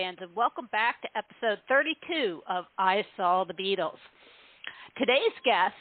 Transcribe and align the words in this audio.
Fans, 0.00 0.18
and 0.22 0.34
welcome 0.34 0.66
back 0.72 1.02
to 1.02 1.08
episode 1.14 1.58
32 1.68 2.40
of 2.48 2.64
I 2.78 3.04
Saw 3.18 3.44
the 3.44 3.52
Beatles. 3.52 3.98
Today's 4.96 5.34
guest 5.44 5.74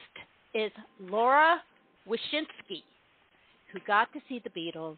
is 0.53 0.71
Laura 0.99 1.61
Wishinsky, 2.05 2.83
who 3.71 3.79
got 3.87 4.11
to 4.11 4.19
see 4.27 4.41
the 4.43 4.49
Beatles 4.49 4.97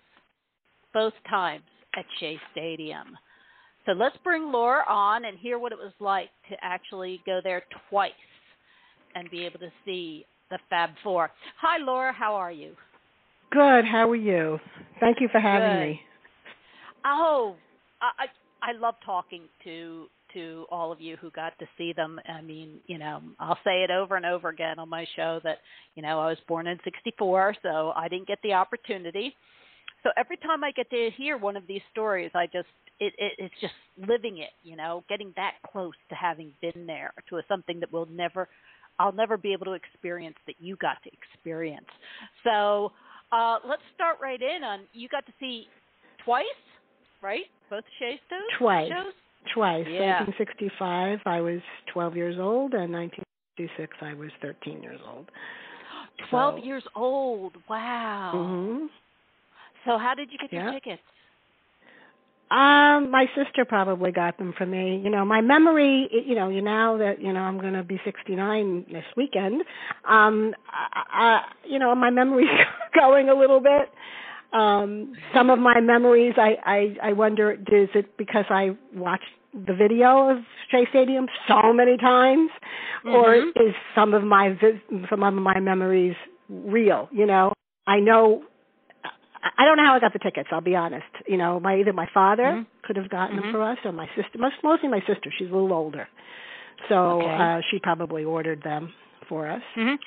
both 0.91 1.13
times 1.29 1.65
at 1.95 2.05
Shea 2.20 2.39
Stadium. 2.52 3.15
So 3.85 3.91
let's 3.91 4.17
bring 4.23 4.52
Laura 4.52 4.84
on 4.89 5.26
and 5.26 5.38
hear 5.38 5.59
what 5.59 5.71
it 5.71 5.77
was 5.77 5.93
like 5.99 6.29
to 6.49 6.55
actually 6.63 7.21
go 7.23 7.41
there 7.43 7.62
twice 7.91 8.12
and 9.13 9.29
be 9.29 9.45
able 9.45 9.59
to 9.59 9.71
see 9.85 10.26
the 10.49 10.57
Fab 10.67 10.90
Four. 11.03 11.29
Hi, 11.62 11.77
Laura. 11.77 12.12
How 12.12 12.34
are 12.34 12.51
you? 12.51 12.76
Good. 13.51 13.85
How 13.85 14.09
are 14.09 14.15
you? 14.15 14.59
Thank 14.99 15.17
you 15.21 15.29
for 15.31 15.40
having 15.40 15.79
Good. 15.79 15.90
me. 15.90 16.01
Oh, 17.05 17.55
I 18.01 18.26
I 18.61 18.73
love 18.73 18.95
talking 19.05 19.43
to 19.63 20.07
to 20.33 20.65
all 20.71 20.91
of 20.91 21.01
you 21.01 21.17
who 21.17 21.29
got 21.31 21.57
to 21.59 21.65
see 21.77 21.93
them. 21.93 22.20
I 22.27 22.41
mean, 22.41 22.79
you 22.87 22.97
know, 22.97 23.21
I'll 23.39 23.57
say 23.65 23.84
it 23.84 23.91
over 23.91 24.15
and 24.15 24.25
over 24.25 24.49
again 24.49 24.79
on 24.79 24.87
my 24.87 25.05
show 25.15 25.41
that, 25.43 25.57
you 25.95 26.01
know, 26.01 26.20
I 26.21 26.27
was 26.27 26.37
born 26.47 26.67
in 26.67 26.79
64, 26.85 27.57
so 27.61 27.91
I 27.95 28.07
didn't 28.07 28.27
get 28.27 28.39
the 28.41 28.53
opportunity. 28.53 29.35
So 30.03 30.09
every 30.17 30.37
time 30.37 30.63
I 30.63 30.71
get 30.71 30.89
to 30.89 31.09
hear 31.17 31.37
one 31.37 31.57
of 31.57 31.67
these 31.67 31.81
stories, 31.91 32.31
I 32.34 32.45
just 32.45 32.68
it, 32.99 33.13
it 33.18 33.34
it's 33.37 33.53
just 33.62 33.73
living 34.07 34.40
it, 34.40 34.51
you 34.63 34.75
know, 34.75 35.03
getting 35.09 35.34
that 35.35 35.53
close 35.71 35.93
to 36.09 36.15
having 36.15 36.53
been 36.62 36.85
there 36.87 37.13
to 37.29 37.37
a, 37.37 37.41
something 37.48 37.79
that 37.79 37.91
will 37.91 38.07
never 38.07 38.48
I'll 38.99 39.12
never 39.13 39.37
be 39.37 39.53
able 39.53 39.65
to 39.65 39.73
experience 39.73 40.37
that 40.48 40.55
you 40.59 40.75
got 40.77 40.98
to 41.03 41.09
experience. 41.12 41.87
So, 42.43 42.91
uh 43.31 43.57
let's 43.68 43.84
start 43.96 44.18
right 44.21 44.41
in 44.41 44.63
on 44.63 44.81
you 44.93 45.07
got 45.07 45.25
to 45.25 45.34
see 45.40 45.68
twice, 46.23 46.46
right? 47.22 47.46
Both 47.70 47.84
shows? 48.00 48.18
Twice. 48.58 48.90
Shows? 48.90 49.14
Twice. 49.54 49.86
Yeah. 49.90 50.24
1965, 50.24 51.20
I 51.26 51.41
was 51.41 51.62
12 51.94 52.16
years 52.16 52.36
old, 52.40 52.74
and 52.74 52.91
1966, 52.94 53.94
I 54.02 54.14
was 54.14 54.30
13 54.41 54.82
years 54.84 55.00
old. 55.08 55.30
12 56.30 56.60
So- 56.60 56.66
years 56.66 56.84
old. 56.96 57.54
Wow. 57.70 58.32
hmm 58.34 58.86
So 59.86 59.98
how 59.98 60.14
did 60.14 60.32
you 60.32 60.38
get 60.38 60.52
your 60.54 60.72
tickets? 60.72 61.02
Um, 62.52 63.10
my 63.12 63.27
sister 63.34 63.64
probably 63.64 64.12
got 64.12 64.38
them 64.38 64.53
for 64.58 64.66
me. 64.66 65.00
You 65.02 65.09
know, 65.09 65.24
my 65.24 65.40
memory. 65.40 66.09
You 66.28 66.36
know, 66.36 66.50
you 66.50 66.62
now 66.62 66.97
that 66.97 67.22
you 67.22 67.31
know 67.31 67.40
I'm 67.40 67.58
going 67.62 67.74
to 67.74 67.84
be 67.84 67.97
69 68.03 68.88
this 68.92 69.06
weekend. 69.16 69.62
Um, 70.06 70.53
I, 70.69 71.03
I, 71.14 71.42
you 71.66 71.80
know, 71.80 71.96
my 71.96 72.09
memory's 72.09 72.50
going 72.94 73.30
a 73.30 73.34
little 73.34 73.62
bit. 73.62 73.90
Um, 74.53 75.13
some 75.34 75.50
of 75.50 75.59
my 75.59 75.80
memories, 75.80 76.34
I, 76.38 76.57
I, 76.66 77.09
I 77.09 77.13
wonder, 77.13 77.53
is 77.53 77.90
it 77.96 78.18
because 78.18 78.46
I 78.50 78.72
watched 78.94 79.24
the 79.53 79.74
video 79.74 80.30
of 80.30 80.38
Shea 80.69 80.85
Stadium 80.90 81.28
so 81.47 81.72
many 81.74 81.97
times, 81.97 82.50
or 83.06 83.35
Mhm. 83.35 83.50
is 83.68 83.75
some 83.96 84.13
of 84.13 84.24
my 84.24 84.58
some 85.09 85.24
of 85.24 85.34
my 85.34 85.59
memories 85.59 86.16
real? 86.50 87.08
You 87.12 87.25
know, 87.25 87.53
I 87.88 88.00
know 88.00 88.44
I- 89.58 89.66
don't 89.66 89.78
know 89.78 89.85
how 89.85 89.96
I 89.96 90.00
got 90.00 90.13
the 90.13 90.19
tickets. 90.19 90.50
I'll 90.52 90.62
be 90.62 90.75
honest. 90.75 91.08
You 91.28 91.38
know, 91.38 91.59
my 91.59 91.78
either 91.80 91.94
my 91.94 92.06
father 92.13 92.44
Mhm. 92.44 92.66
could 92.84 92.96
have 92.96 93.09
gotten 93.09 93.38
Mhm. 93.38 93.41
them 93.41 93.52
for 93.52 93.62
us, 93.63 93.78
or 93.86 93.91
my 93.91 94.08
sister. 94.16 94.38
Most, 94.38 94.62
mostly 94.63 94.88
my 94.90 95.02
sister. 95.02 95.31
She's 95.31 95.50
a 95.50 95.53
little 95.53 95.74
older, 95.74 96.08
so 96.90 97.22
Okay. 97.22 97.36
uh, 97.44 97.62
she 97.70 97.80
probably 97.80 98.24
ordered 98.24 98.62
them 98.64 98.94
for 99.28 99.48
us. 99.48 99.64
Mhm. 99.75 99.98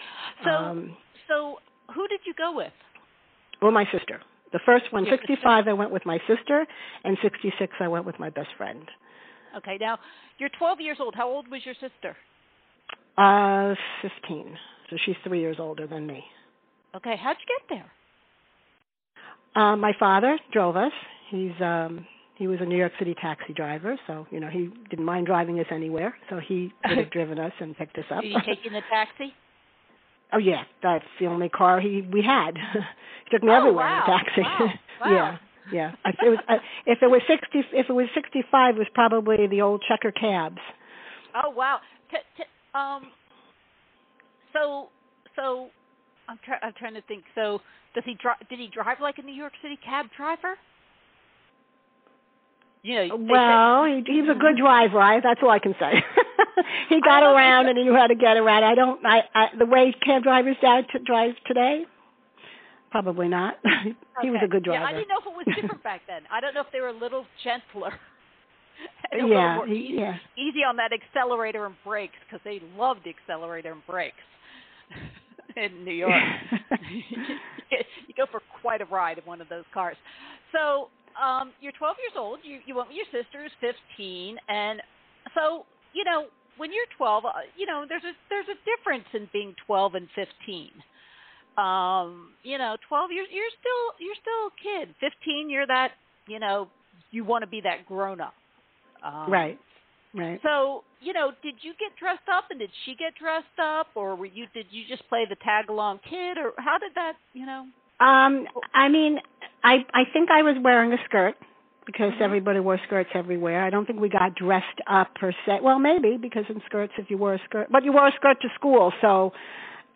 So 0.45 0.51
um, 0.51 0.97
so 1.29 1.61
who 1.93 2.07
did 2.09 2.21
you 2.27 2.35
go 2.35 2.53
with? 2.53 2.73
well, 3.61 3.73
my 3.73 3.87
sister. 3.87 4.21
The 4.55 4.61
first 4.65 4.85
one, 4.93 5.05
65, 5.11 5.67
I 5.67 5.73
went 5.73 5.91
with 5.91 6.07
my 6.07 6.19
sister, 6.29 6.65
and 7.03 7.19
66, 7.21 7.73
I 7.81 7.89
went 7.89 8.07
with 8.07 8.21
my 8.21 8.31
best 8.31 8.51
friend. 8.57 8.89
Okay. 9.57 9.79
Now, 9.81 9.99
you're 10.39 10.49
12 10.57 10.81
years 10.81 10.99
old. 11.01 11.17
How 11.17 11.29
old 11.29 11.49
was 11.51 11.61
your 11.65 11.75
sister? 11.75 12.17
Uh, 13.19 13.75
15. 14.01 14.57
So 14.91 14.97
she's 15.05 15.17
three 15.25 15.41
years 15.41 15.57
older 15.59 15.89
than 15.89 16.07
me. 16.07 16.23
Okay. 16.95 17.17
How'd 17.21 17.37
you 17.41 17.59
get 17.59 17.83
there? 19.57 19.61
Uh, 19.61 19.75
my 19.75 19.93
father 19.99 20.39
drove 20.53 20.77
us. 20.77 20.93
He's 21.31 21.53
um 21.61 22.07
he 22.37 22.49
was 22.49 22.59
a 22.61 22.65
New 22.65 22.77
York 22.77 22.93
City 22.99 23.15
taxi 23.21 23.53
driver, 23.53 23.97
so 24.07 24.27
you 24.31 24.41
know 24.41 24.49
he 24.49 24.69
didn't 24.91 25.05
mind 25.05 25.27
driving 25.27 25.61
us 25.61 25.67
anywhere. 25.71 26.17
So 26.29 26.41
he 26.41 26.73
would 26.89 26.99
have 26.99 27.11
driven 27.13 27.39
us 27.39 27.53
and 27.61 27.77
picked 27.77 27.97
us 27.99 28.05
up. 28.11 28.25
You 28.25 28.37
take 28.45 28.67
in 28.67 28.73
the 28.73 28.83
taxi? 28.91 29.33
oh 30.34 30.39
yeah, 30.39 30.65
that's 30.83 31.05
the 31.21 31.27
only 31.27 31.49
car 31.49 31.81
he 31.81 32.03
we 32.12 32.22
had. 32.22 32.56
he 32.75 33.31
took 33.31 33.43
me 33.43 33.50
Oh, 33.53 33.56
everywhere 33.56 33.87
wow. 33.87 34.05
in 34.06 34.12
a 34.12 34.19
taxi. 34.19 34.43
Wow. 34.43 34.69
Wow. 35.00 35.11
yeah, 35.11 35.37
yeah. 35.72 35.93
If 36.06 36.15
it 36.25 36.28
was 36.28 36.39
uh, 36.49 36.55
if 36.87 36.99
it 37.03 37.09
was 37.09 37.21
sixty 37.27 37.59
if 37.72 37.87
it 37.89 37.93
was 37.93 38.06
sixty 38.15 38.43
five, 38.50 38.77
it 38.77 38.78
was 38.78 38.87
probably 38.94 39.47
the 39.49 39.61
old 39.61 39.83
checker 39.89 40.12
cabs. 40.12 40.61
Oh 41.34 41.50
wow. 41.50 41.78
T- 42.11 42.17
t- 42.37 42.44
um. 42.75 43.11
So 44.53 44.89
so, 45.37 45.69
I'm 46.28 46.39
trying. 46.44 46.61
I'm 46.62 46.73
trying 46.78 46.94
to 46.94 47.03
think. 47.03 47.25
So 47.34 47.61
does 47.94 48.05
he 48.06 48.15
drive? 48.15 48.37
Did 48.49 48.61
he 48.61 48.69
drive 48.73 48.99
like 49.03 49.19
a 49.19 49.23
New 49.23 49.34
York 49.34 49.53
City 49.62 49.77
cab 49.84 50.06
driver? 50.17 50.55
You 52.84 52.95
know. 52.95 53.17
they 53.17 53.25
say- 53.25 53.33
Well, 53.33 53.84
he, 53.87 54.05
he's 54.06 54.28
a 54.28 54.39
good 54.39 54.56
driver. 54.56 55.00
I, 55.00 55.19
that's 55.21 55.41
all 55.43 55.50
I 55.50 55.59
can 55.59 55.75
say. 55.81 56.05
he 56.91 57.00
got 57.00 57.22
oh, 57.22 57.34
around 57.34 57.67
and 57.67 57.78
he 57.78 57.84
knew 57.84 57.95
how 57.95 58.06
to 58.06 58.15
get 58.15 58.37
around. 58.37 58.62
I 58.62 58.75
don't. 58.75 59.05
I, 59.05 59.22
I 59.34 59.47
the 59.59 59.67
way 59.67 59.93
cab 60.05 60.22
drivers 60.22 60.56
drive, 60.61 60.87
to, 60.89 60.99
drive 60.99 61.33
today, 61.47 61.87
probably 62.91 63.27
not. 63.27 63.56
he 64.23 64.31
was 64.31 64.41
a 64.44 64.49
good 64.49 64.62
driver. 64.62 64.84
Yeah, 64.84 64.89
I 64.89 64.93
didn't 64.93 65.09
know 65.09 65.19
if 65.19 65.27
it 65.27 65.47
was 65.49 65.56
different 65.56 65.83
back 65.83 66.03
then. 66.06 66.23
I 66.31 66.41
don't 66.41 66.55
know 66.55 66.61
if 66.61 66.71
they 66.73 66.81
were 66.81 66.89
a 66.89 66.93
little 66.93 67.25
gentler. 67.43 67.93
and 69.12 69.28
yeah, 69.31 69.56
more 69.56 69.69
easy, 69.69 69.94
yeah. 69.94 70.19
easy 70.37 70.62
on 70.62 70.77
that 70.77 70.91
accelerator 70.93 71.65
and 71.65 71.75
brakes 71.84 72.15
because 72.27 72.43
they 72.44 72.61
loved 72.77 73.00
the 73.05 73.11
accelerator 73.11 73.73
and 73.73 73.87
brakes 73.87 74.17
in 75.56 75.84
New 75.84 75.94
York. 75.94 76.12
you 76.83 78.15
go 78.15 78.27
for 78.31 78.43
quite 78.61 78.83
a 78.83 78.87
ride 78.87 79.17
in 79.17 79.25
one 79.25 79.41
of 79.41 79.49
those 79.49 79.65
cars. 79.73 79.97
So 80.53 80.89
um, 81.21 81.53
you're 81.61 81.73
12 81.73 81.97
years 82.03 82.17
old. 82.17 82.39
You 82.43 82.61
you 82.67 82.75
went 82.75 82.89
with 82.89 82.97
your 82.97 83.11
sister 83.13 83.43
who's 83.43 83.53
15, 83.61 84.37
and 84.49 84.83
so 85.35 85.65
you 85.93 86.05
know 86.05 86.27
when 86.57 86.71
you're 86.73 86.87
12, 86.97 87.25
uh, 87.25 87.31
you 87.57 87.67
know 87.67 87.85
there's 87.89 88.05
a 88.05 88.13
there's 88.29 88.49
a 88.49 88.59
difference 88.65 89.07
in 89.15 89.29
being 89.33 89.55
12 89.67 89.95
and 89.95 90.09
15. 90.15 90.71
Um, 91.57 92.35
you 92.43 92.59
know, 92.59 92.77
12 92.89 93.13
years 93.13 93.29
you're 93.31 93.55
still 93.59 93.85
you're 93.99 94.19
still 94.19 94.51
a 94.51 94.55
kid. 94.59 94.95
15, 95.01 95.51
you're 95.51 95.67
that 95.67 95.93
you 96.27 96.39
know 96.39 96.69
you 97.11 97.25
want 97.25 97.43
to 97.43 97.49
be 97.49 97.61
that 97.63 97.87
grown 97.87 98.21
up. 98.21 98.35
Um, 99.05 99.31
right, 99.31 99.59
right. 100.15 100.41
so, 100.43 100.83
you 101.01 101.13
know, 101.13 101.31
did 101.43 101.55
you 101.61 101.73
get 101.79 101.97
dressed 101.99 102.29
up 102.33 102.45
and 102.51 102.59
did 102.59 102.71
she 102.85 102.95
get 102.97 103.15
dressed 103.21 103.59
up 103.63 103.89
or 103.95 104.17
were 104.17 104.27
you 104.27 104.47
did 104.55 104.67
you 104.71 104.85
just 104.89 105.07
play 105.09 105.25
the 105.29 105.37
tag 105.37 105.69
along 105.69 106.01
kid 106.09 106.39
or 106.39 106.53
how 106.57 106.79
did 106.79 106.93
that, 106.95 107.13
you 107.35 107.47
know? 107.47 107.67
Um, 108.00 108.47
I 108.75 108.88
mean, 108.88 109.21
I 109.62 109.84
I 109.94 110.05
think 110.12 110.31
I 110.31 110.43
was 110.43 110.56
wearing 110.62 110.93
a 110.93 110.99
skirt 111.05 111.37
because 111.87 112.12
Mhm. 112.15 112.21
everybody 112.22 112.60
wore 112.60 112.78
skirts 112.87 113.10
everywhere. 113.15 113.62
I 113.65 113.71
don't 113.71 113.87
think 113.87 114.00
we 114.00 114.09
got 114.09 114.34
dressed 114.34 114.81
up 114.87 115.15
per 115.15 115.32
se. 115.44 115.60
Well, 115.62 115.78
maybe 115.78 116.16
because 116.16 116.44
in 116.49 116.60
skirts, 116.66 116.93
if 116.99 117.10
you 117.10 117.19
wore 117.19 117.34
a 117.34 117.38
skirt, 117.44 117.69
but 117.71 117.84
you 117.84 117.93
wore 117.93 118.09
a 118.09 118.12
skirt 118.12 118.41
to 118.43 118.49
school, 118.55 118.93
so 119.00 119.32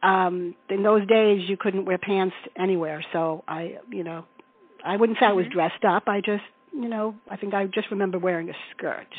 um 0.03 0.55
in 0.69 0.83
those 0.83 1.07
days 1.09 1.49
you 1.49 1.57
couldn't 1.57 1.85
wear 1.85 1.99
pants 1.99 2.37
anywhere. 2.57 3.05
So 3.13 3.43
I, 3.49 3.79
you 3.91 4.05
know, 4.05 4.25
I 4.85 4.97
wouldn't 4.97 5.19
say 5.19 5.27
I 5.27 5.33
was 5.33 5.47
Mhm. 5.47 5.53
dressed 5.53 5.85
up. 5.85 6.09
I 6.09 6.21
just, 6.21 6.45
you 6.73 6.89
know, 6.89 7.17
I 7.29 7.37
think 7.37 7.53
I 7.55 7.67
just 7.67 7.91
remember 7.91 8.19
wearing 8.19 8.49
a 8.49 8.55
skirt. 8.71 9.13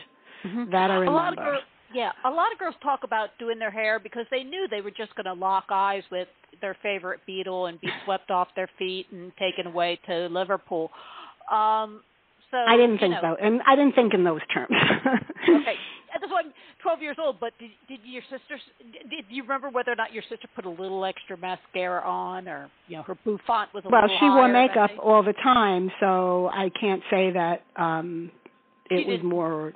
Mm-hmm. 0.46 0.70
That 0.72 0.90
I 0.90 0.96
A 0.96 1.00
lot 1.12 1.34
of 1.34 1.38
remember. 1.38 1.44
girls 1.44 1.64
yeah, 1.92 2.12
a 2.24 2.30
lot 2.30 2.52
of 2.52 2.60
girls 2.60 2.76
talk 2.82 3.04
about 3.04 3.36
doing 3.40 3.58
their 3.58 3.72
hair 3.72 3.98
because 4.00 4.26
they 4.30 4.44
knew 4.44 4.68
they 4.68 4.82
were 4.82 4.92
just 4.92 5.16
going 5.16 5.26
to 5.26 5.34
lock 5.34 5.66
eyes 5.72 6.04
with 6.12 6.28
their 6.62 6.76
favorite 6.82 7.20
Beatle 7.28 7.70
and 7.70 7.80
be 7.82 7.90
swept 8.06 8.32
off 8.32 8.48
their 8.56 8.70
feet 8.78 9.08
and 9.12 9.32
taken 9.38 9.68
away 9.68 10.00
to 10.08 10.28
Liverpool. 10.28 10.90
Um 11.52 12.02
so 12.52 12.58
I 12.58 12.78
didn't 12.78 12.98
think 12.98 13.12
know, 13.12 13.36
so, 13.38 13.46
and 13.46 13.62
I 13.68 13.76
didn't 13.76 13.94
think 13.94 14.14
in 14.14 14.24
those 14.24 14.42
terms. 14.54 14.72
okay. 14.72 15.76
At 16.16 16.22
this 16.22 16.32
one, 16.32 16.52
12 16.82 17.02
years 17.04 17.18
old, 17.20 17.40
but 17.40 17.54
did, 17.60 17.70
did 17.88 18.00
your 18.04 18.24
sister, 18.24 18.58
did 19.12 19.26
you 19.30 19.44
remember 19.44 19.70
whether 19.70 19.92
or 19.92 19.96
not 19.96 20.12
your 20.12 20.24
sister 20.28 20.48
put 20.56 20.66
a 20.66 20.70
little 20.70 21.06
extra 21.06 21.38
mascara 21.38 22.02
on 22.02 22.48
or, 22.48 22.72
you 22.88 22.98
know, 22.98 23.04
her 23.04 23.14
bouffant 23.24 23.72
was 23.76 23.84
a 23.86 23.90
well, 23.90 24.02
little 24.02 24.18
she 24.20 24.26
wore 24.26 24.48
makeup 24.48 24.90
all 25.00 25.22
the 25.22 25.34
time, 25.34 25.92
so 26.00 26.50
I 26.52 26.72
can't 26.82 27.04
say 27.12 27.30
that 27.32 27.62
um 27.76 28.32
it 28.90 29.04
She 29.04 29.10
was 29.12 29.18
didn't. 29.20 29.30
more 29.30 29.74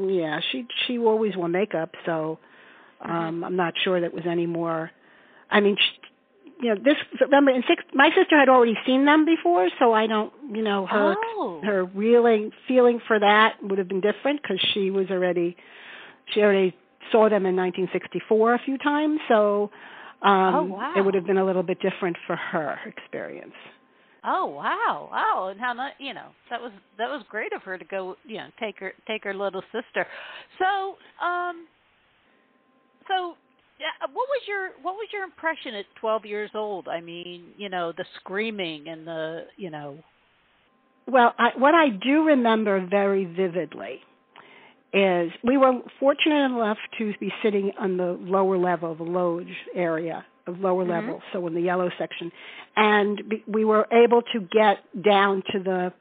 yeah, 0.00 0.40
she 0.50 0.66
she 0.86 0.96
always 0.98 1.36
wore 1.36 1.48
makeup, 1.48 1.90
so 2.06 2.38
Mm-hmm. 3.04 3.12
um 3.12 3.44
I'm 3.44 3.56
not 3.56 3.74
sure 3.82 4.00
that 4.00 4.14
was 4.14 4.24
any 4.26 4.46
more 4.46 4.90
I 5.54 5.60
mean, 5.60 5.76
she, 5.78 6.52
you 6.60 6.74
know, 6.74 6.80
this 6.82 6.96
remember 7.20 7.52
in 7.52 7.62
six 7.68 7.82
my 7.94 8.10
sister 8.14 8.38
had 8.38 8.48
already 8.48 8.74
seen 8.84 9.04
them 9.06 9.24
before, 9.24 9.68
so 9.78 9.92
I 9.92 10.06
don't, 10.08 10.32
you 10.52 10.62
know, 10.62 10.86
her 10.86 11.14
Oh. 11.14 11.60
her 11.62 11.84
really 11.84 12.50
feeling 12.68 13.00
for 13.06 13.18
that 13.18 13.54
would 13.62 13.78
have 13.78 13.88
been 13.88 14.00
different 14.00 14.42
cuz 14.42 14.60
she 14.74 14.90
was 14.90 15.06
already 15.10 15.56
she 16.32 16.42
already 16.42 16.76
saw 17.12 17.28
them 17.28 17.46
in 17.46 17.54
1964 17.54 18.54
a 18.54 18.58
few 18.58 18.78
times, 18.78 19.20
so 19.28 19.70
um 20.22 20.54
Oh, 20.54 20.64
wow. 20.74 20.92
it 20.96 21.02
would 21.04 21.14
have 21.14 21.26
been 21.26 21.38
a 21.38 21.44
little 21.44 21.62
bit 21.62 21.78
different 21.80 22.16
for 22.26 22.36
her 22.36 22.80
experience. 22.86 23.54
Oh 24.26 24.46
wow, 24.46 25.08
wow! 25.12 25.48
And 25.50 25.60
how 25.60 25.72
not, 25.74 25.92
you 26.00 26.14
know 26.14 26.28
that 26.50 26.60
was 26.60 26.72
that 26.98 27.08
was 27.08 27.22
great 27.28 27.52
of 27.52 27.62
her 27.62 27.76
to 27.78 27.84
go, 27.84 28.16
you 28.24 28.38
know, 28.38 28.48
take 28.58 28.80
her 28.80 28.92
take 29.06 29.22
her 29.24 29.34
little 29.34 29.62
sister. 29.70 30.06
So, 30.58 30.96
um, 31.24 31.66
so 33.06 33.36
what 34.12 34.28
was 34.28 34.42
your 34.46 34.70
what 34.82 34.94
was 34.94 35.08
your 35.12 35.24
impression 35.24 35.74
at 35.74 35.84
12 36.00 36.24
years 36.26 36.50
old? 36.54 36.88
I 36.88 37.00
mean, 37.00 37.46
you 37.56 37.68
know, 37.68 37.92
the 37.96 38.04
screaming 38.20 38.88
and 38.88 39.06
the, 39.06 39.42
you 39.56 39.70
know. 39.70 39.98
Well, 41.06 41.34
I, 41.38 41.50
what 41.58 41.74
I 41.74 41.88
do 41.90 42.24
remember 42.24 42.86
very 42.86 43.24
vividly 43.24 44.00
is 44.92 45.32
we 45.42 45.56
were 45.56 45.80
fortunate 46.00 46.46
enough 46.46 46.78
to 46.98 47.12
be 47.20 47.32
sitting 47.42 47.72
on 47.78 47.96
the 47.96 48.16
lower 48.20 48.56
level, 48.56 48.92
of 48.92 48.98
the 48.98 49.04
loge 49.04 49.48
area 49.74 50.24
of 50.46 50.60
lower 50.60 50.82
mm-hmm. 50.82 50.92
level, 50.92 51.22
so 51.32 51.46
in 51.46 51.54
the 51.54 51.60
yellow 51.60 51.90
section, 51.98 52.30
and 52.76 53.22
we 53.46 53.64
were 53.64 53.86
able 53.92 54.22
to 54.22 54.40
get 54.40 54.78
down 55.02 55.42
to 55.52 55.58
the 55.58 55.92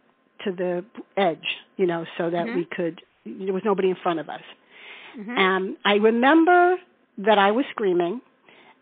to 0.44 0.52
the 0.52 0.86
edge, 1.16 1.46
you 1.78 1.86
know, 1.86 2.06
so 2.18 2.30
that 2.30 2.46
mm-hmm. 2.46 2.58
we 2.58 2.68
could. 2.70 3.02
There 3.26 3.54
was 3.54 3.64
nobody 3.64 3.90
in 3.90 3.96
front 4.04 4.20
of 4.20 4.30
us. 4.30 4.42
Mm-hmm. 5.18 5.38
Um, 5.38 5.78
I 5.86 5.94
remember 5.94 6.76
that 7.18 7.38
I 7.38 7.52
was 7.52 7.66
screaming, 7.72 8.22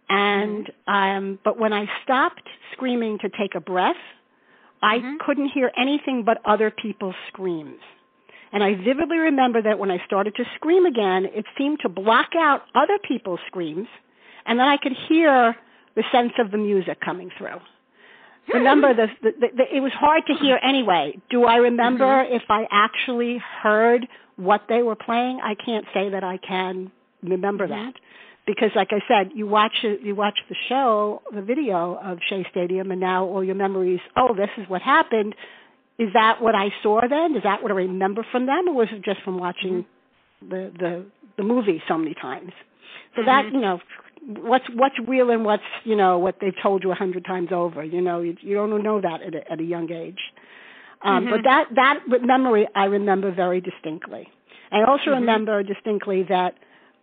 and 0.09 0.65
mm-hmm. 0.65 0.93
um, 0.93 1.39
but 1.43 1.59
when 1.59 1.73
I 1.73 1.85
stopped 2.03 2.47
screaming 2.73 3.19
to 3.19 3.29
take 3.29 3.55
a 3.55 3.61
breath, 3.61 3.95
I 4.81 4.97
mm-hmm. 4.97 5.17
couldn't 5.25 5.49
hear 5.49 5.71
anything 5.77 6.23
but 6.25 6.37
other 6.45 6.71
people's 6.71 7.15
screams. 7.27 7.79
And 8.53 8.63
I 8.63 8.75
vividly 8.75 9.17
remember 9.17 9.61
that 9.61 9.79
when 9.79 9.91
I 9.91 10.03
started 10.05 10.35
to 10.35 10.43
scream 10.55 10.85
again, 10.85 11.25
it 11.33 11.45
seemed 11.57 11.79
to 11.81 11.89
block 11.89 12.31
out 12.35 12.63
other 12.75 12.97
people's 13.07 13.39
screams, 13.47 13.87
and 14.45 14.59
then 14.59 14.67
I 14.67 14.77
could 14.77 14.93
hear 15.07 15.55
the 15.95 16.03
sense 16.11 16.33
of 16.39 16.51
the 16.51 16.57
music 16.57 16.99
coming 16.99 17.29
through. 17.37 17.59
remember, 18.53 18.93
the, 18.93 19.07
the, 19.21 19.31
the, 19.39 19.75
it 19.75 19.79
was 19.79 19.93
hard 19.93 20.23
to 20.27 20.33
hear 20.33 20.59
anyway. 20.61 21.17
Do 21.29 21.45
I 21.45 21.57
remember 21.57 22.05
mm-hmm. 22.05 22.35
if 22.35 22.43
I 22.49 22.67
actually 22.71 23.41
heard 23.61 24.07
what 24.35 24.63
they 24.67 24.81
were 24.83 24.95
playing? 24.95 25.39
I 25.41 25.55
can't 25.55 25.85
say 25.93 26.09
that 26.09 26.23
I 26.23 26.37
can 26.37 26.91
remember 27.23 27.67
mm-hmm. 27.67 27.85
that 27.85 27.93
because 28.45 28.71
like 28.75 28.89
I 28.91 29.01
said, 29.07 29.31
you 29.35 29.47
watch 29.47 29.83
you 29.83 30.15
watch 30.15 30.39
the 30.49 30.55
show, 30.67 31.21
the 31.33 31.41
video 31.41 31.99
of 32.03 32.19
Shea 32.27 32.45
Stadium, 32.49 32.91
and 32.91 32.99
now 32.99 33.25
all 33.25 33.43
your 33.43 33.55
memories. 33.55 33.99
Oh, 34.15 34.33
this 34.35 34.49
is 34.57 34.67
what 34.67 34.81
happened. 34.81 35.35
Is 35.99 36.09
that 36.13 36.41
what 36.41 36.55
I 36.55 36.69
saw 36.81 37.01
then? 37.07 37.35
Is 37.35 37.43
that 37.43 37.61
what 37.61 37.71
I 37.71 37.75
remember 37.75 38.25
from 38.31 38.47
them, 38.47 38.67
or 38.69 38.73
was 38.73 38.87
it 38.91 39.03
just 39.03 39.21
from 39.21 39.37
watching 39.39 39.85
mm-hmm. 40.43 40.49
the 40.49 40.71
the 40.79 41.05
the 41.37 41.43
movie 41.43 41.81
so 41.87 41.97
many 41.97 42.15
times? 42.15 42.51
So 43.15 43.21
mm-hmm. 43.21 43.27
that 43.27 43.53
you 43.53 43.61
know, 43.61 43.79
what's 44.41 44.65
what's 44.73 44.95
real 45.07 45.29
and 45.29 45.45
what's 45.45 45.63
you 45.83 45.95
know 45.95 46.17
what 46.17 46.35
they've 46.41 46.55
told 46.61 46.83
you 46.83 46.91
a 46.91 46.95
hundred 46.95 47.25
times 47.25 47.49
over. 47.51 47.83
You 47.83 48.01
know, 48.01 48.21
you, 48.21 48.35
you 48.41 48.55
don't 48.55 48.83
know 48.83 49.01
that 49.01 49.21
at 49.21 49.35
a, 49.35 49.51
at 49.51 49.59
a 49.59 49.63
young 49.63 49.91
age. 49.91 50.19
Um, 51.03 51.25
mm-hmm. 51.25 51.31
But 51.31 51.43
that 51.43 51.65
that 51.75 51.99
memory 52.23 52.67
I 52.75 52.85
remember 52.85 53.31
very 53.31 53.61
distinctly. 53.61 54.27
I 54.71 54.83
also 54.83 55.05
mm-hmm. 55.05 55.19
remember 55.19 55.61
distinctly 55.61 56.23
that 56.29 56.55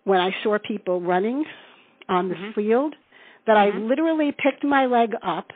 when 0.08 0.20
I 0.20 0.30
saw 0.42 0.56
people 0.58 1.00
running 1.00 1.44
on 2.08 2.28
the 2.30 2.34
mm-hmm. 2.34 2.52
field 2.52 2.94
that 3.46 3.56
I 3.56 3.70
Mhm. 3.70 3.88
literally 3.90 4.32
picked 4.44 4.64
my 4.64 4.86
leg 4.86 5.14
up, 5.22 5.52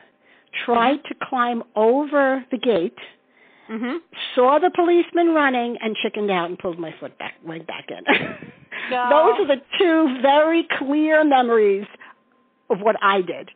tried 0.67 0.99
Mm-hmm. 1.03 1.21
to 1.21 1.27
climb 1.29 1.61
over 1.75 2.45
the 2.51 2.59
gate, 2.59 2.99
Mhm. 3.69 4.01
saw 4.35 4.59
the 4.59 4.71
policeman 4.71 5.29
running, 5.35 5.79
and 5.83 5.97
chickened 6.03 6.31
out 6.31 6.47
and 6.51 6.59
pulled 6.59 6.79
my 6.79 6.93
foot 7.01 7.17
back 7.19 7.35
leg 7.45 7.67
back 7.67 7.87
in. 7.91 8.05
No. 8.91 9.09
Those 9.15 9.35
are 9.41 9.47
the 9.57 9.63
two 9.79 10.21
very 10.23 10.65
clear 10.79 11.23
memories 11.25 11.87
of 12.69 12.81
what 12.81 12.97
I 13.01 13.21
did 13.23 13.51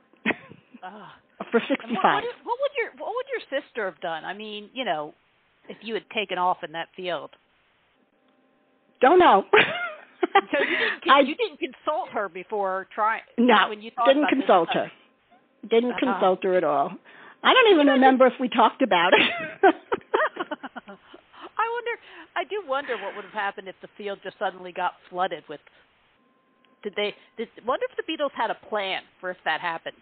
Ugh. 0.83 1.09
for 1.51 1.61
65. 1.69 1.91
What, 1.93 2.23
what, 2.23 2.25
what 2.45 2.59
would 2.63 2.75
your 2.79 2.91
what 3.01 3.13
would 3.17 3.27
your 3.35 3.61
sister 3.61 3.85
have 3.87 4.01
done? 4.01 4.25
I 4.25 4.35
mean, 4.35 4.71
you 4.73 4.85
know, 4.85 5.15
if 5.69 5.79
you 5.83 5.95
had 5.95 6.09
taken 6.11 6.39
off 6.39 6.59
in 6.63 6.73
that 6.73 6.89
field. 6.95 7.31
Don't 9.01 9.19
know. 9.19 9.45
So 10.53 10.59
you 10.63 10.77
didn't 10.79 11.11
I 11.11 11.21
you 11.21 11.35
didn't 11.35 11.59
consult 11.59 12.09
her 12.11 12.29
before 12.29 12.87
trying 12.95 13.23
no, 13.39 13.69
when 13.69 13.81
you 13.83 13.91
didn't 14.07 14.29
consult 14.29 14.69
her. 14.73 14.91
Didn't 15.69 15.93
Uh-huh. 15.93 16.13
consult 16.15 16.45
her 16.45 16.55
at 16.57 16.65
all. 16.65 16.93
I 17.43 17.53
don't 17.55 17.73
even 17.75 17.87
remember 17.89 18.27
if 18.27 18.35
we 18.41 18.49
talked 18.49 18.83
about 18.83 19.13
it. 19.15 19.21
I 21.59 21.65
wonder. 21.73 21.95
I 22.37 22.45
do 22.45 22.63
wonder 22.69 22.97
what 23.03 23.15
would 23.17 23.25
have 23.25 23.33
happened 23.35 23.69
if 23.69 23.77
the 23.81 23.89
field 23.97 24.19
just 24.23 24.39
suddenly 24.39 24.73
got 24.73 24.93
flooded 25.11 25.45
with. 25.49 25.61
Did 26.83 26.95
they? 26.97 27.15
Did 27.37 27.49
wonder 27.67 27.85
if 27.91 27.97
the 27.97 28.05
Beatles 28.11 28.31
had 28.35 28.51
a 28.51 28.55
plan 28.69 29.03
for 29.21 29.31
if 29.31 29.37
that 29.45 29.61
happened? 29.61 29.97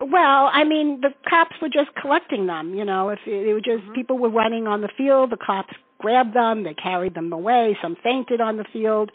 Well, 0.00 0.50
I 0.52 0.64
mean, 0.64 1.00
the 1.00 1.10
cops 1.28 1.56
were 1.62 1.68
just 1.68 1.94
collecting 2.00 2.46
them. 2.46 2.74
You 2.74 2.84
know, 2.84 3.08
if 3.10 3.20
it, 3.26 3.48
it 3.48 3.54
was 3.54 3.62
just 3.62 3.84
Mhm. 3.84 3.94
people 3.94 4.18
were 4.18 4.28
running 4.30 4.66
on 4.66 4.80
the 4.80 4.88
field, 4.96 5.30
the 5.30 5.36
cops 5.36 5.74
grabbed 5.98 6.34
them, 6.34 6.64
they 6.64 6.74
carried 6.74 7.14
them 7.14 7.32
away. 7.32 7.78
Some 7.80 7.96
fainted 7.96 8.40
on 8.40 8.56
the 8.56 8.64
field. 8.64 9.10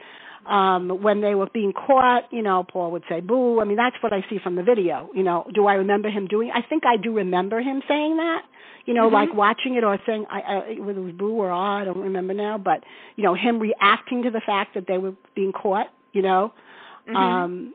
Um, 0.46 0.90
when 1.04 1.22
they 1.22 1.36
were 1.36 1.48
being 1.54 1.74
caught, 1.74 2.32
you 2.32 2.42
know, 2.42 2.64
Paul 2.64 2.92
would 2.92 3.04
say 3.10 3.20
"boo." 3.20 3.60
I 3.60 3.66
mean, 3.66 3.76
that's 3.78 3.98
what 4.02 4.14
I 4.14 4.26
see 4.30 4.40
from 4.40 4.56
the 4.56 4.64
video. 4.64 5.10
You 5.14 5.22
know, 5.22 5.46
do 5.54 5.68
I 5.68 5.74
remember 5.74 6.10
him 6.10 6.28
doing? 6.28 6.50
I 6.52 6.62
think 6.62 6.86
I 6.86 6.96
do 6.98 7.14
remember 7.14 7.60
him 7.62 7.84
saying 7.88 8.18
that. 8.18 8.44
You 8.86 8.94
know, 8.96 9.10
Mhm. 9.10 9.14
like 9.14 9.34
watching 9.34 9.76
it 9.76 9.84
or 9.84 10.00
saying, 10.06 10.26
I, 10.32 10.40
I, 10.42 10.80
whether 10.80 11.00
it 11.02 11.04
was 11.04 11.12
boo 11.14 11.34
or 11.34 11.52
ah, 11.52 11.80
I 11.82 11.86
don't 11.86 12.00
remember 12.00 12.34
now. 12.34 12.58
But 12.58 12.84
you 13.18 13.24
know, 13.24 13.36
him 13.36 13.60
reacting 13.60 14.24
to 14.24 14.32
the 14.32 14.42
fact 14.42 14.74
that 14.76 14.88
they 14.88 14.98
were 14.98 15.14
being 15.36 15.52
caught. 15.52 15.90
You 16.14 16.24
know, 16.24 16.54
Mhm. 17.08 17.16
um, 17.16 17.74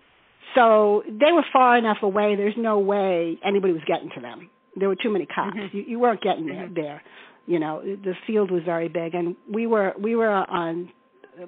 so 0.54 1.02
they 1.08 1.32
were 1.32 1.44
far 1.52 1.76
enough 1.76 1.98
away. 2.02 2.36
There's 2.36 2.56
no 2.56 2.78
way 2.78 3.38
anybody 3.44 3.72
was 3.72 3.82
getting 3.86 4.10
to 4.14 4.20
them. 4.20 4.50
There 4.76 4.88
were 4.88 4.96
too 4.96 5.10
many 5.10 5.26
cops. 5.26 5.56
Mhm. 5.56 5.72
You, 5.74 5.82
you 5.82 5.98
weren't 5.98 6.20
getting 6.20 6.46
there. 6.46 6.66
Mhm. 6.68 6.74
There, 6.74 7.02
you 7.46 7.58
know, 7.58 7.80
the 7.82 8.14
field 8.26 8.50
was 8.50 8.62
very 8.64 8.88
big, 8.88 9.14
and 9.14 9.36
we 9.50 9.66
were 9.66 9.94
we 9.98 10.16
were 10.16 10.28
on 10.30 10.90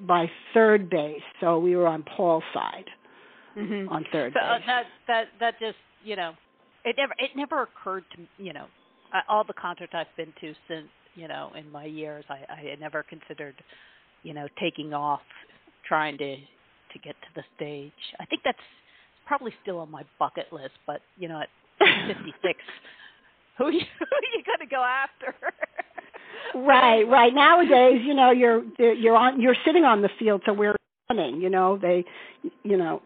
by 0.01 0.31
third 0.55 0.91
base, 0.91 1.23
so 1.41 1.59
we 1.59 1.77
were 1.77 1.87
on 1.87 2.03
Paul's 2.05 2.45
side 2.53 2.91
Mhm. 3.57 3.91
on 3.91 4.05
third 4.13 4.33
So 4.33 4.41
uh, 4.41 4.59
base. 4.59 4.67
that 4.67 4.87
that 5.07 5.29
that 5.41 5.59
just 5.61 5.79
you 6.05 6.17
know, 6.17 6.35
it 6.85 6.97
never 6.97 7.15
it 7.19 7.31
never 7.37 7.63
occurred 7.63 8.05
to 8.13 8.21
me, 8.21 8.29
you 8.39 8.53
know, 8.53 8.67
uh, 9.13 9.23
all 9.29 9.45
the 9.45 9.55
concerts 9.55 9.93
I've 9.95 10.15
been 10.17 10.33
to 10.41 10.55
since 10.69 10.89
you 11.15 11.27
know 11.29 11.51
in 11.57 11.71
my 11.73 11.85
years, 11.85 12.25
I 12.29 12.45
I 12.49 12.69
had 12.71 12.81
never 12.81 13.03
considered, 13.03 13.55
you 14.23 14.35
know, 14.35 14.47
taking 14.61 14.93
off, 14.95 15.23
trying 15.85 16.17
to 16.19 16.37
to 16.37 16.99
get 17.03 17.17
to 17.23 17.29
the 17.35 17.45
stage. 17.57 17.93
I 18.21 18.25
think 18.27 18.43
that's 18.45 18.59
probably 19.27 19.53
still 19.63 19.79
on 19.79 19.91
my 19.91 20.05
bucket 20.19 20.53
list, 20.53 20.75
but 20.87 21.01
you 21.19 21.29
know, 21.29 21.41
at 21.41 21.49
56, 22.07 22.59
who 23.59 23.71
you 23.71 23.81
who 23.99 24.17
you 24.35 24.43
gonna 24.45 24.69
go 24.71 24.83
after? 24.83 25.35
right, 26.55 27.03
right. 27.09 27.35
Nowadays, 27.35 28.01
you 28.05 28.15
know, 28.15 28.31
you're 28.31 28.63
you're 28.79 29.17
on 29.17 29.41
you're 29.41 29.57
sitting 29.65 29.85
on 29.85 30.03
the 30.03 30.11
field, 30.19 30.43
so 30.47 30.53
we're 30.53 30.77
running. 31.11 31.41
You 31.41 31.51
know, 31.51 31.79
they, 31.81 32.05
you 32.63 32.77
know, 32.77 33.03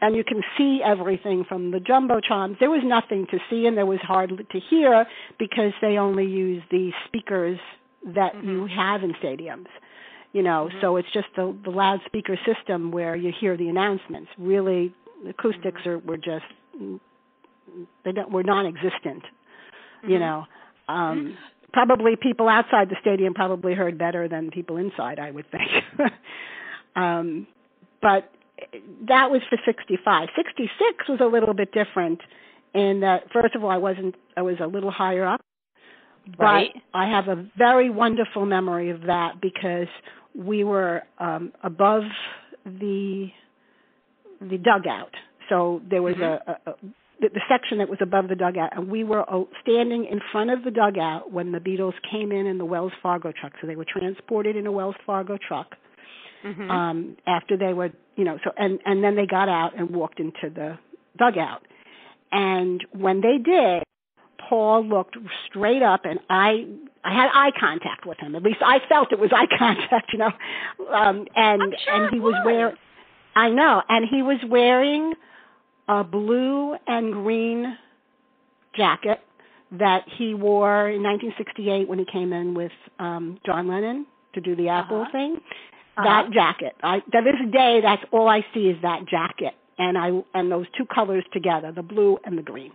and 0.00 0.16
you 0.16 0.24
can 0.24 0.42
see 0.56 0.80
everything 0.84 1.44
from 1.48 1.70
the 1.70 1.78
jumbotrons. 1.78 2.58
There 2.58 2.70
was 2.70 2.82
nothing 2.84 3.26
to 3.30 3.38
see, 3.48 3.66
and 3.66 3.76
there 3.76 3.86
was 3.86 4.00
hardly 4.02 4.44
to 4.50 4.60
hear 4.68 5.06
because 5.38 5.72
they 5.80 5.98
only 5.98 6.26
use 6.26 6.62
the 6.70 6.90
speakers 7.06 7.58
that 8.14 8.34
you 8.42 8.62
Mhm. 8.62 8.70
have 8.70 9.02
in 9.02 9.12
stadiums. 9.14 9.66
You 10.32 10.42
know, 10.42 10.68
Mhm. 10.72 10.80
so 10.80 10.96
it's 10.96 11.10
just 11.12 11.28
the 11.34 11.54
the 11.64 11.70
loudspeaker 11.70 12.36
system 12.46 12.90
where 12.92 13.16
you 13.16 13.32
hear 13.32 13.56
the 13.56 13.68
announcements. 13.68 14.30
Really, 14.38 14.92
acoustics 15.28 15.86
are 15.86 15.98
were 15.98 16.16
just 16.16 16.44
they 18.04 18.12
don't 18.12 18.30
were 18.32 18.42
non-existent. 18.42 19.24
You 20.06 20.18
Mhm. 20.18 20.20
know, 20.20 20.46
um, 20.88 21.38
probably 21.72 22.16
people 22.16 22.48
outside 22.48 22.88
the 22.88 22.96
stadium 23.00 23.34
probably 23.34 23.74
heard 23.74 23.98
better 23.98 24.28
than 24.28 24.50
people 24.50 24.76
inside. 24.76 25.18
I 25.18 25.30
would 25.30 25.46
think. 25.50 25.70
um, 26.96 27.46
but 28.02 28.30
that 29.08 29.30
was 29.30 29.42
for 29.48 29.58
65. 29.64 30.28
66 30.36 31.08
was 31.08 31.20
a 31.20 31.26
little 31.26 31.54
bit 31.54 31.72
different 31.72 32.20
in 32.74 33.00
that 33.00 33.30
first 33.32 33.54
of 33.54 33.64
all 33.64 33.70
I 33.70 33.78
wasn't 33.78 34.14
I 34.36 34.42
was 34.42 34.56
a 34.60 34.66
little 34.66 34.90
higher 34.90 35.26
up. 35.26 35.40
But 36.38 36.44
Right. 36.44 36.70
I 36.94 37.08
have 37.08 37.28
a 37.28 37.46
very 37.56 37.90
wonderful 37.90 38.46
memory 38.46 38.90
of 38.90 39.02
that 39.02 39.40
because 39.40 39.88
we 40.34 40.64
were 40.64 41.02
um 41.18 41.52
above 41.62 42.04
the 42.64 43.30
the 44.40 44.58
dugout. 44.58 45.14
So 45.48 45.82
there 45.90 46.02
was 46.02 46.14
Mhm. 46.16 46.22
a, 46.46 46.50
a, 46.66 46.70
a 46.70 46.74
the, 47.20 47.28
the 47.28 47.40
section 47.50 47.76
that 47.78 47.88
was 47.90 47.98
above 48.00 48.28
the 48.28 48.34
dugout, 48.34 48.70
and 48.74 48.88
we 48.90 49.04
were 49.04 49.28
uh, 49.30 49.44
standing 49.62 50.06
in 50.06 50.20
front 50.32 50.48
of 50.50 50.64
the 50.64 50.70
dugout 50.70 51.30
when 51.30 51.52
the 51.52 51.58
Beatles 51.58 51.92
came 52.10 52.32
in 52.32 52.46
in 52.46 52.56
the 52.56 52.64
Wells 52.64 52.92
Fargo 53.02 53.30
truck. 53.30 53.52
So 53.60 53.66
they 53.66 53.76
were 53.76 53.84
transported 53.84 54.56
in 54.56 54.66
a 54.66 54.72
Wells 54.72 54.94
Fargo 55.04 55.36
truck 55.36 55.76
Mhm. 56.44 56.70
um, 56.70 57.16
after 57.26 57.56
they 57.58 57.74
were, 57.74 57.90
you 58.16 58.24
know, 58.24 58.38
so 58.42 58.52
and 58.56 58.80
and 58.86 59.04
then 59.04 59.16
they 59.16 59.26
got 59.26 59.48
out 59.50 59.74
and 59.76 59.90
walked 59.90 60.18
into 60.20 60.48
the 60.48 60.78
dugout. 61.18 61.62
And 62.32 62.82
when 62.92 63.20
they 63.20 63.36
did, 63.38 63.82
Paul 64.38 64.84
looked 64.84 65.16
straight 65.46 65.82
up, 65.82 66.04
and 66.06 66.20
I 66.30 66.66
I 67.04 67.12
had 67.14 67.30
eye 67.34 67.50
contact 67.58 68.06
with 68.06 68.18
him. 68.18 68.34
At 68.34 68.42
least 68.42 68.62
I 68.62 68.78
felt 68.88 69.12
it 69.12 69.18
was 69.18 69.30
eye 69.32 69.46
contact, 69.58 70.12
you 70.12 70.18
know. 70.20 70.32
Um, 70.90 71.26
and 71.36 71.76
sure 71.84 71.94
and 71.94 72.14
he 72.14 72.20
was 72.20 72.32
was. 72.34 72.42
wearing, 72.46 72.76
I 73.34 73.48
know, 73.50 73.82
and 73.88 74.06
he 74.08 74.22
was 74.22 74.38
wearing 74.48 75.14
a 75.88 76.04
blue 76.04 76.76
and 76.86 77.12
green 77.12 77.76
jacket 78.76 79.20
that 79.72 80.04
he 80.16 80.34
wore 80.34 80.88
in 80.88 81.02
1968 81.02 81.88
when 81.88 81.98
he 81.98 82.04
came 82.06 82.32
in 82.32 82.54
with 82.54 82.72
um 82.98 83.38
John 83.46 83.68
Lennon 83.68 84.06
to 84.34 84.40
do 84.40 84.56
the 84.56 84.68
Apple 84.68 85.02
Uh-huh. 85.02 85.12
thing. 85.12 85.36
Uh-huh. 85.36 86.04
That 86.04 86.30
jacket. 86.32 86.74
I 86.82 87.00
to 87.00 87.22
this 87.22 87.52
day 87.52 87.80
that's 87.80 88.02
all 88.12 88.28
I 88.28 88.44
see 88.54 88.68
is 88.68 88.80
that 88.82 89.06
jacket 89.06 89.54
and 89.78 89.96
I 89.98 90.10
and 90.34 90.50
those 90.50 90.66
two 90.76 90.86
colors 90.86 91.24
together, 91.32 91.72
the 91.72 91.82
blue 91.82 92.18
and 92.24 92.36
the 92.36 92.42
green. 92.42 92.72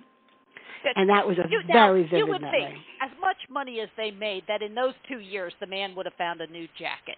And 0.96 1.10
that 1.10 1.26
was 1.28 1.38
a 1.40 1.50
You, 1.50 1.64
now, 1.68 1.74
very 1.74 2.04
vivid 2.04 2.20
you 2.20 2.28
would 2.28 2.42
memory. 2.42 2.62
think, 2.62 2.78
as 3.02 3.10
much 3.20 3.38
money 3.50 3.80
as 3.80 3.90
they 3.98 4.12
made, 4.12 4.44
that 4.48 4.62
in 4.62 4.76
those 4.76 4.94
two 5.10 5.18
years 5.20 5.52
the 5.60 5.66
man 5.66 5.96
would 5.96 6.06
have 6.06 6.14
found 6.16 6.42
a 6.42 6.48
new 6.48 6.68
jacket. 6.78 7.18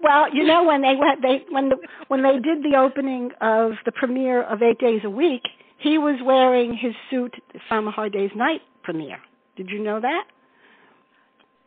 Well, 0.00 0.32
you 0.34 0.44
know 0.44 0.64
when 0.64 0.82
they 0.82 0.94
went 0.98 1.22
they 1.22 1.44
when 1.50 1.68
the 1.70 1.76
when 2.08 2.22
they 2.22 2.38
did 2.38 2.62
the 2.62 2.76
opening 2.78 3.30
of 3.40 3.72
the 3.84 3.92
premiere 3.92 4.42
of 4.42 4.62
8 4.62 4.78
Days 4.78 5.00
a 5.04 5.10
Week, 5.10 5.42
he 5.78 5.98
was 5.98 6.20
wearing 6.24 6.74
his 6.76 6.92
suit 7.10 7.34
from 7.68 7.88
a 7.88 7.90
Hard 7.90 8.12
Day's 8.12 8.30
Night 8.36 8.60
premiere. 8.82 9.18
Did 9.56 9.70
you 9.70 9.82
know 9.82 10.00
that? 10.00 10.24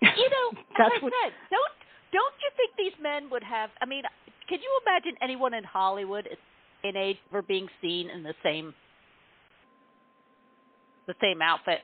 You 0.01 0.29
know, 0.29 0.59
as 0.79 0.91
I 0.93 0.99
what- 1.03 1.13
said, 1.23 1.33
don't 1.49 1.71
don't 2.11 2.35
you 2.41 2.49
think 2.57 2.71
these 2.77 3.01
men 3.01 3.29
would 3.31 3.43
have? 3.43 3.69
I 3.81 3.85
mean, 3.85 4.03
can 4.47 4.59
you 4.59 4.79
imagine 4.85 5.17
anyone 5.21 5.53
in 5.53 5.63
Hollywood 5.63 6.27
in 6.83 6.95
age 6.97 7.17
for 7.31 7.41
being 7.41 7.67
seen 7.81 8.09
in 8.09 8.23
the 8.23 8.33
same 8.43 8.73
the 11.07 11.15
same 11.21 11.41
outfit? 11.41 11.79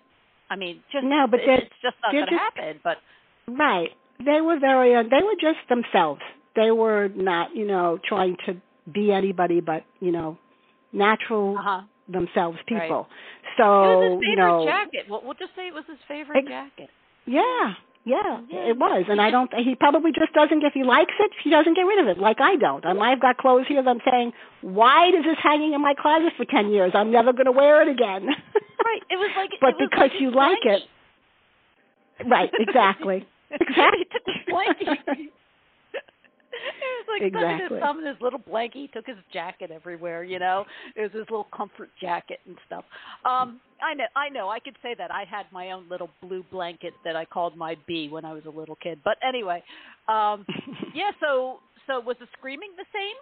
I 0.49 0.55
mean, 0.55 0.81
just 0.91 1.03
No, 1.03 1.27
but 1.29 1.39
it- 1.41 1.49
it's 1.63 1.75
just 1.81 1.95
not 2.01 2.11
going 2.13 2.27
to 2.27 2.37
happen. 2.37 2.79
But 2.83 2.97
Right. 3.47 3.91
They 4.23 4.41
were 4.41 4.59
very 4.59 4.95
uh, 4.95 5.03
they 5.03 5.23
were 5.23 5.35
just 5.39 5.59
themselves. 5.69 6.21
They 6.55 6.71
were 6.71 7.09
not, 7.15 7.55
you 7.55 7.67
know, 7.67 7.99
trying 8.03 8.35
to 8.47 8.55
be 8.91 9.11
anybody 9.11 9.59
but, 9.61 9.83
you 9.99 10.11
know, 10.11 10.37
natural 10.91 11.57
uh-huh. 11.57 11.81
themselves 12.11 12.57
Right. 12.69 12.81
people. 12.81 13.07
it 13.09 13.47
So, 13.57 13.63
was 13.63 14.03
his 14.03 14.11
favorite 14.11 14.29
you 14.29 14.35
know, 14.37 14.65
jacket. 14.65 15.05
We'll, 15.09 15.21
we'll 15.23 15.33
just 15.35 15.51
say 15.55 15.67
it 15.67 15.73
was 15.73 15.83
his 15.87 15.97
favorite 16.07 16.37
Ex- 16.39 16.47
jacket. 16.47 16.89
Yeah, 17.25 17.73
yeah, 18.05 18.39
it 18.71 18.77
was, 18.77 19.03
and 19.09 19.19
I 19.19 19.29
don't. 19.31 19.51
He 19.53 19.75
probably 19.75 20.11
just 20.13 20.31
doesn't. 20.33 20.63
If 20.63 20.71
he 20.73 20.83
likes 20.85 21.11
it, 21.19 21.31
he 21.43 21.49
doesn't 21.49 21.73
get 21.75 21.81
rid 21.81 21.99
of 21.99 22.07
it. 22.07 22.17
Like 22.17 22.37
I 22.39 22.55
don't. 22.55 22.85
I 22.85 22.93
might 22.93 23.09
have 23.09 23.19
got 23.21 23.37
clothes 23.37 23.65
here 23.67 23.83
that 23.83 23.89
I'm 23.89 23.99
saying, 24.09 24.31
why 24.61 25.09
is 25.09 25.25
this 25.25 25.35
hanging 25.43 25.73
in 25.73 25.81
my 25.81 25.93
closet 26.01 26.31
for 26.37 26.45
ten 26.45 26.69
years? 26.71 26.93
I'm 26.95 27.11
never 27.11 27.33
going 27.33 27.47
to 27.47 27.51
wear 27.51 27.81
it 27.81 27.89
again. 27.89 28.25
Right. 28.25 29.01
It 29.09 29.17
was 29.17 29.29
like. 29.35 29.49
But 29.59 29.71
it 29.71 29.89
because 29.91 30.11
like 30.11 30.21
you 30.21 30.31
like 30.31 30.63
it. 30.63 30.83
right. 32.25 32.49
Exactly. 32.57 33.27
Exactly. 33.61 33.99
he 33.99 34.05
took 34.05 34.23
his 34.25 34.53
blankie. 34.53 35.29
it 36.57 37.07
was 37.07 37.21
like 37.21 37.31
stuck 37.31 37.43
in 37.43 37.59
his 37.59 37.79
thumb 37.81 37.99
in 37.99 38.05
his 38.05 38.17
little 38.21 38.39
blankie. 38.39 38.73
He 38.73 38.87
took 38.87 39.05
his 39.05 39.17
jacket 39.31 39.71
everywhere. 39.71 40.23
You 40.23 40.39
know, 40.39 40.65
it 40.95 41.01
was 41.01 41.11
his 41.11 41.21
little 41.29 41.47
comfort 41.55 41.89
jacket 42.01 42.39
and 42.45 42.57
stuff. 42.65 42.83
Um, 43.25 43.59
I 43.81 43.93
know, 43.93 44.05
I 44.15 44.29
know. 44.29 44.49
I 44.49 44.59
could 44.59 44.75
say 44.81 44.95
that 44.97 45.11
I 45.11 45.23
had 45.23 45.45
my 45.51 45.71
own 45.71 45.87
little 45.89 46.09
blue 46.21 46.43
blanket 46.51 46.93
that 47.05 47.15
I 47.15 47.25
called 47.25 47.55
my 47.55 47.77
bee 47.87 48.09
when 48.09 48.25
I 48.25 48.33
was 48.33 48.43
a 48.45 48.49
little 48.49 48.75
kid. 48.75 48.99
But 49.03 49.17
anyway, 49.27 49.63
um, 50.07 50.45
yeah. 50.93 51.11
So, 51.21 51.59
so 51.85 51.99
was 51.99 52.17
the 52.19 52.27
screaming 52.37 52.71
the 52.77 52.85
same? 52.93 53.15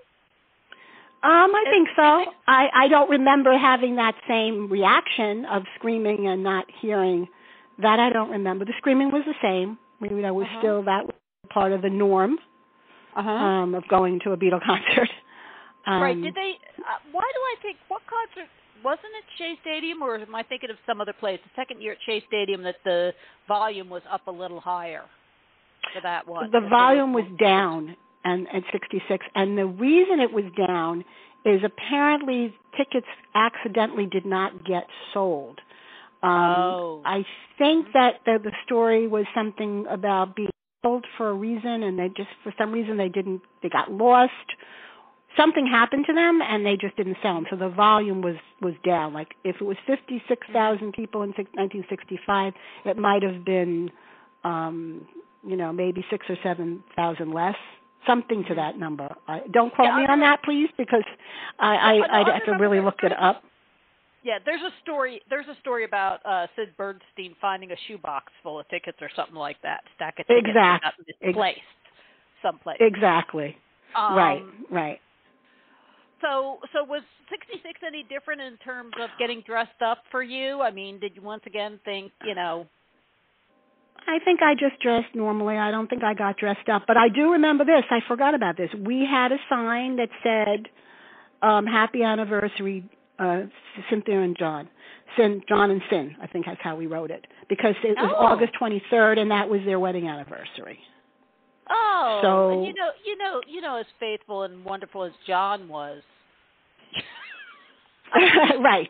Um, 1.23 1.55
I 1.55 1.63
think 1.69 1.89
so. 1.95 2.25
I 2.47 2.67
I 2.73 2.87
don't 2.87 3.09
remember 3.09 3.57
having 3.57 3.95
that 3.95 4.15
same 4.27 4.69
reaction 4.69 5.45
of 5.45 5.63
screaming 5.77 6.27
and 6.27 6.43
not 6.43 6.65
hearing. 6.81 7.27
That 7.81 7.99
I 7.99 8.09
don't 8.09 8.29
remember. 8.29 8.63
The 8.63 8.73
screaming 8.77 9.11
was 9.11 9.23
the 9.25 9.33
same. 9.41 9.77
Maybe 10.01 10.21
that 10.21 10.33
was 10.35 10.45
Uh-huh. 10.47 10.59
still 10.59 10.83
that 10.83 11.05
was 11.05 11.15
part 11.49 11.71
of 11.71 11.81
the 11.81 11.89
norm 11.89 12.37
Uh 13.15 13.23
huh. 13.23 13.29
um, 13.31 13.75
of 13.75 13.87
going 13.87 14.19
to 14.25 14.31
a 14.31 14.37
Beatle 14.37 14.61
concert. 14.71 15.09
Um, 15.87 16.01
right. 16.01 16.21
Did 16.21 16.33
they? 16.35 16.53
Uh, 16.79 16.99
why 17.11 17.21
do 17.33 17.39
I 17.39 17.55
think 17.61 17.77
what 17.87 18.01
concert? 18.07 18.49
Wasn't 18.83 19.13
it 19.17 19.23
Shea 19.37 19.55
Stadium, 19.61 20.01
or 20.03 20.15
am 20.17 20.35
I 20.35 20.43
thinking 20.43 20.69
of 20.69 20.77
some 20.85 20.99
other 21.01 21.13
place? 21.13 21.39
The 21.43 21.49
second 21.55 21.81
year 21.81 21.93
at 21.93 21.97
Shea 22.05 22.21
Stadium, 22.27 22.61
that 22.63 22.75
the 22.83 23.13
volume 23.47 23.89
was 23.89 24.01
up 24.11 24.27
a 24.27 24.31
little 24.31 24.59
higher 24.59 25.03
for 25.93 26.01
that 26.01 26.27
one. 26.27 26.51
the 26.51 26.67
volume 26.69 27.13
was 27.13 27.25
down 27.39 27.95
and 28.23 28.47
at 28.49 28.63
66 28.71 29.23
and 29.35 29.55
the 29.57 29.65
reason 29.67 30.19
it 30.19 30.31
was 30.33 30.45
down 30.57 31.05
is 31.45 31.61
apparently 31.63 32.53
tickets 32.75 33.05
accidentally 33.35 34.07
did 34.07 34.25
not 34.25 34.65
get 34.65 34.85
sold 35.13 35.59
um 36.23 36.31
Oh. 36.31 37.01
i 37.05 37.23
think 37.57 37.87
that 37.93 38.19
the, 38.25 38.39
the 38.43 38.51
story 38.65 39.07
was 39.07 39.25
something 39.33 39.85
about 39.89 40.35
being 40.35 40.49
sold 40.83 41.05
for 41.17 41.29
a 41.29 41.33
reason 41.33 41.83
and 41.83 41.97
they 41.97 42.07
just 42.09 42.29
for 42.43 42.53
some 42.57 42.71
reason 42.71 42.97
they 42.97 43.09
didn't 43.09 43.41
they 43.63 43.69
got 43.69 43.91
lost. 43.91 44.31
Something 45.35 45.67
happened 45.67 46.05
to 46.07 46.13
them 46.13 46.39
and 46.41 46.65
they 46.65 46.77
just 46.77 46.95
didn't 46.95 47.17
sell 47.21 47.33
them 47.35 47.45
so 47.49 47.55
the 47.57 47.69
volume 47.69 48.21
was 48.21 48.35
was 48.61 48.73
down. 48.85 49.13
Like 49.13 49.29
if 49.43 49.55
it 49.59 49.63
was 49.65 49.77
56,000 49.87 50.93
people 50.93 51.23
in 51.23 51.29
six- 51.35 51.49
1965 51.55 52.53
it 52.85 52.97
might 52.97 53.23
have 53.23 53.43
been 53.43 53.89
um 54.43 55.07
you 55.45 55.55
know 55.57 55.73
maybe 55.73 56.05
6 56.09 56.25
or 56.29 56.37
7,000 56.43 57.31
less 57.33 57.55
something 58.05 58.43
to 58.47 58.53
that 58.55 58.77
number. 58.77 59.09
I, 59.27 59.39
don't 59.51 59.73
quote 59.73 59.87
Yeah, 59.87 59.97
me 59.97 60.05
on 60.07 60.19
that 60.19 60.43
please 60.43 60.69
because 60.77 61.03
I 61.59 61.75
I 61.75 62.19
I'd 62.21 62.27
have 62.27 62.45
to 62.45 62.51
really 62.59 62.79
look 62.79 62.99
it 63.01 63.11
up 63.19 63.41
Yeah, 64.25 64.39
there's 64.43 64.61
a 64.61 64.73
story. 64.81 65.21
There's 65.29 65.45
a 65.47 65.55
story 65.61 65.85
about 65.85 66.19
uh 66.25 66.47
Sid 66.55 66.69
Bernstein 66.77 67.35
finding 67.39 67.71
a 67.71 67.75
shoebox 67.87 68.33
full 68.41 68.59
of 68.59 68.67
tickets 68.69 68.97
or 68.99 69.09
something 69.15 69.35
like 69.35 69.57
that. 69.61 69.81
Stack 69.95 70.17
of 70.19 70.25
tickets 70.25 70.47
that 70.47 70.49
Exact- 70.49 70.83
got 70.83 70.93
ex- 71.07 71.17
misplaced 71.21 71.59
someplace. 72.41 72.77
exactly 72.81 73.55
Um, 73.95 74.15
right 74.17 74.43
right 74.71 74.99
So, 76.21 76.57
so 76.73 76.83
was 76.83 77.03
'66 77.29 77.79
any 77.85 78.01
different 78.03 78.41
in 78.41 78.57
terms 78.57 78.93
of 78.99 79.09
getting 79.19 79.41
dressed 79.45 79.81
up 79.85 79.99
for 80.09 80.23
you? 80.23 80.59
I 80.61 80.71
mean, 80.71 80.99
did 80.99 81.15
you 81.15 81.21
once 81.21 81.43
again 81.45 81.79
think, 81.85 82.11
you 82.25 82.33
know, 82.33 82.65
I 84.07 84.17
think 84.25 84.41
I 84.41 84.53
just 84.53 84.81
dressed 84.81 85.13
normally. 85.15 85.57
I 85.57 85.69
don't 85.71 85.87
think 85.87 86.03
I 86.03 86.13
got 86.15 86.37
dressed 86.37 86.67
up, 86.71 86.83
but 86.87 86.97
I 86.97 87.09
do 87.09 87.31
remember 87.33 87.63
this. 87.65 87.83
I 87.91 87.99
forgot 88.07 88.33
about 88.33 88.57
this. 88.57 88.69
We 88.73 89.05
had 89.09 89.31
a 89.31 89.37
sign 89.49 89.97
that 89.97 90.09
said 90.23 90.67
um 91.47 91.65
happy 91.67 92.01
anniversary 92.01 92.89
uh 93.19 93.41
Cynthia 93.89 94.21
and 94.21 94.35
John. 94.37 94.67
Cyn 95.17 95.41
John 95.47 95.71
and 95.71 95.81
Cyn, 95.91 96.15
I 96.21 96.27
think 96.27 96.45
that's 96.45 96.59
how 96.61 96.75
we 96.75 96.87
wrote 96.87 97.11
it. 97.11 97.25
Because 97.47 97.75
it 97.83 97.95
was 97.97 98.13
Oh. 98.17 98.25
August 98.25 98.53
23rd 98.59 99.19
and 99.19 99.31
that 99.31 99.49
was 99.49 99.61
their 99.65 99.79
wedding 99.79 100.07
anniversary. 100.07 100.79
oh, 101.69 102.19
So- 102.21 102.49
and 102.51 102.65
you 102.67 102.73
know, 102.73 102.89
you 103.05 103.17
know, 103.17 103.41
you 103.47 103.61
know, 103.61 103.75
as 103.77 103.85
faithful 103.99 104.43
and 104.43 104.63
wonderful 104.65 105.03
as 105.03 105.13
John 105.27 105.67
was. 105.67 106.01
right. 108.59 108.89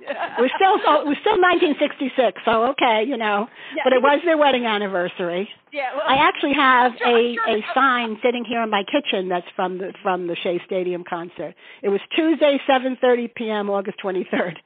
It 0.00 0.40
was 0.40 0.50
still 0.56 0.78
so 0.84 1.00
it 1.02 1.06
was 1.06 1.16
still 1.20 1.36
1966, 1.40 2.40
so 2.44 2.64
okay, 2.72 3.04
you 3.06 3.16
know. 3.16 3.48
Yeah, 3.76 3.82
But 3.84 3.92
it 3.92 4.02
was 4.02 4.20
their 4.24 4.38
wedding 4.38 4.64
anniversary. 4.66 5.48
Yeah, 5.72 5.94
well, 5.94 6.04
I 6.08 6.16
actually 6.16 6.54
have 6.54 6.92
sure- 6.98 7.08
a 7.18 7.34
sure 7.34 7.56
a 7.56 7.60
sign 7.74 8.18
sitting 8.22 8.44
here 8.44 8.62
in 8.62 8.70
my 8.70 8.82
kitchen 8.84 9.28
that's 9.28 9.46
from 9.54 9.78
the 9.78 9.92
from 10.02 10.26
the 10.26 10.36
Shea 10.42 10.60
Stadium 10.66 11.04
concert. 11.08 11.54
It 11.82 11.88
was 11.90 12.00
Tuesday, 12.16 12.58
7:30 12.68 13.34
p.m., 13.34 13.70
August 13.70 13.98
23rd. 14.02 14.56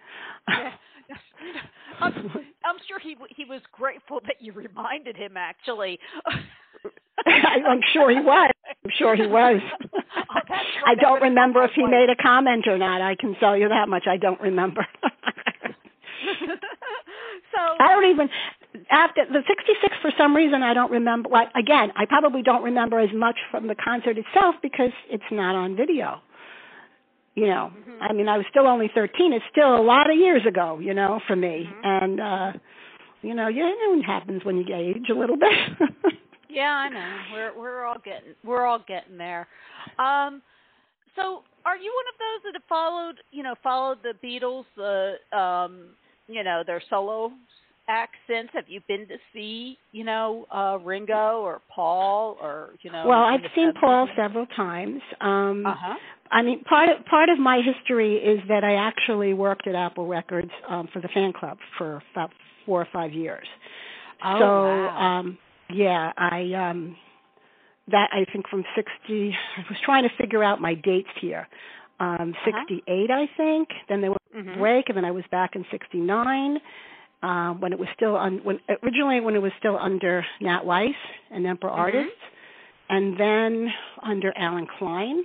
Yeah. 0.48 0.72
I'm, 2.00 2.12
I'm 2.64 2.76
sure 2.88 2.98
he 2.98 3.16
he 3.34 3.44
was 3.44 3.60
grateful 3.72 4.20
that 4.26 4.36
you 4.40 4.52
reminded 4.52 5.16
him. 5.16 5.36
Actually, 5.36 5.98
I'm 7.26 7.80
sure 7.92 8.10
he 8.10 8.20
was. 8.20 8.50
I'm 8.84 8.90
sure 8.98 9.16
he 9.16 9.26
was. 9.26 9.60
Oh, 10.36 10.56
I 10.86 10.94
don't 10.94 11.20
remember 11.22 11.62
if 11.64 11.72
he 11.74 11.84
made 11.84 12.08
a 12.10 12.16
comment 12.20 12.66
or 12.66 12.78
not. 12.78 13.00
I 13.00 13.14
can 13.14 13.34
tell 13.38 13.56
you 13.56 13.68
that 13.68 13.88
much. 13.88 14.04
I 14.08 14.16
don't 14.16 14.40
remember. 14.40 14.86
I 17.84 17.88
don't 17.88 18.10
even 18.10 18.28
after 18.90 19.24
the 19.26 19.42
66 19.46 19.96
for 20.02 20.10
some 20.18 20.34
reason 20.34 20.62
I 20.62 20.74
don't 20.74 20.90
remember. 20.90 21.28
Like 21.28 21.48
again, 21.54 21.92
I 21.96 22.06
probably 22.06 22.42
don't 22.42 22.62
remember 22.62 22.98
as 22.98 23.12
much 23.14 23.38
from 23.50 23.66
the 23.68 23.74
concert 23.74 24.16
itself 24.18 24.54
because 24.62 24.90
it's 25.10 25.30
not 25.30 25.54
on 25.54 25.76
video. 25.76 26.20
You 27.34 27.46
know, 27.48 27.72
Mhm. 27.76 27.98
I 28.00 28.12
mean, 28.12 28.28
I 28.28 28.36
was 28.36 28.46
still 28.48 28.66
only 28.66 28.88
13. 28.94 29.32
It's 29.32 29.44
still 29.50 29.74
a 29.76 29.82
lot 29.82 30.08
of 30.10 30.16
years 30.16 30.46
ago, 30.46 30.78
you 30.80 30.94
know, 30.94 31.20
for 31.26 31.36
me. 31.36 31.68
Mhm. 31.70 32.02
And 32.02 32.20
uh 32.20 32.52
you 33.22 33.34
know, 33.34 33.48
you 33.48 33.62
know 33.62 33.96
what 33.96 34.04
happens 34.04 34.44
when 34.44 34.58
you 34.58 34.66
age 34.74 35.08
a 35.10 35.14
little 35.14 35.36
bit. 35.36 35.50
yeah, 36.48 36.72
I 36.74 36.88
know. 36.90 37.12
We're 37.32 37.52
we're 37.58 37.84
all 37.84 37.98
getting 38.04 38.34
we're 38.44 38.64
all 38.66 38.80
getting 38.86 39.16
there. 39.18 39.46
Um, 39.98 40.42
so 41.16 41.42
are 41.64 41.76
you 41.76 41.90
one 42.00 42.08
of 42.12 42.18
those 42.24 42.40
that 42.44 42.54
have 42.60 42.68
followed 42.68 43.16
you 43.30 43.42
know 43.42 43.54
followed 43.62 43.98
the 44.02 44.14
Beatles 44.22 44.66
the 44.76 45.14
um 45.36 45.72
you 46.28 46.42
know 46.44 46.62
their 46.66 46.82
solo 46.90 47.32
since? 48.26 48.48
Have 48.52 48.64
you 48.68 48.80
been 48.88 49.06
to 49.08 49.16
see 49.32 49.78
you 49.92 50.04
know 50.04 50.46
uh 50.54 50.78
Ringo 50.82 51.40
or 51.42 51.60
Paul 51.74 52.36
or 52.40 52.70
you 52.82 52.90
know? 52.90 53.04
well, 53.06 53.22
I've 53.24 53.40
seen 53.54 53.72
70s? 53.72 53.80
Paul 53.80 54.08
several 54.16 54.46
times. 54.46 55.00
Um 55.20 55.64
Uh 55.66 55.74
huh. 55.78 55.94
I 56.30 56.42
mean, 56.42 56.64
part 56.64 56.88
of 56.88 57.04
part 57.06 57.28
of 57.28 57.38
my 57.38 57.60
history 57.60 58.16
is 58.16 58.40
that 58.48 58.64
I 58.64 58.74
actually 58.74 59.34
worked 59.34 59.66
at 59.68 59.74
Apple 59.74 60.06
Records 60.06 60.50
um, 60.68 60.88
for 60.92 61.00
the 61.00 61.08
fan 61.08 61.32
club 61.32 61.58
for 61.78 62.02
about 62.12 62.30
four 62.66 62.80
or 62.80 62.88
five 62.92 63.12
years. 63.12 63.46
Oh, 64.24 64.38
so, 64.38 64.46
wow. 64.86 65.18
um, 65.20 65.38
yeah, 65.70 66.12
I 66.16 66.70
um, 66.70 66.96
that 67.88 68.08
I 68.12 68.24
think 68.32 68.48
from 68.48 68.64
sixty. 68.74 69.32
I 69.58 69.60
was 69.68 69.78
trying 69.84 70.04
to 70.04 70.10
figure 70.18 70.42
out 70.42 70.60
my 70.60 70.74
dates 70.74 71.10
here. 71.20 71.46
um, 72.00 72.34
68, 72.44 73.10
I 73.10 73.26
think. 73.36 73.68
Then 73.88 74.00
there 74.00 74.10
was 74.10 74.18
Mhm. 74.34 74.56
a 74.56 74.58
break, 74.58 74.88
and 74.88 74.96
then 74.96 75.04
I 75.04 75.12
was 75.12 75.24
back 75.30 75.54
in 75.54 75.64
69 75.70 76.60
uh, 77.24 77.54
when 77.54 77.72
it 77.72 77.78
was 77.78 77.88
still 77.96 78.16
on 78.16 78.38
when 78.44 78.58
originally 78.82 79.20
when 79.20 79.34
it 79.34 79.42
was 79.42 79.52
still 79.58 79.78
under 79.78 80.24
Nat 80.40 80.64
Weiss 80.64 80.94
and 81.30 81.46
Emperor 81.46 81.70
Mhm. 81.70 81.78
Artists, 81.78 82.22
and 82.90 83.16
then 83.18 83.72
under 84.02 84.32
Allen 84.36 84.66
Klein 84.78 85.24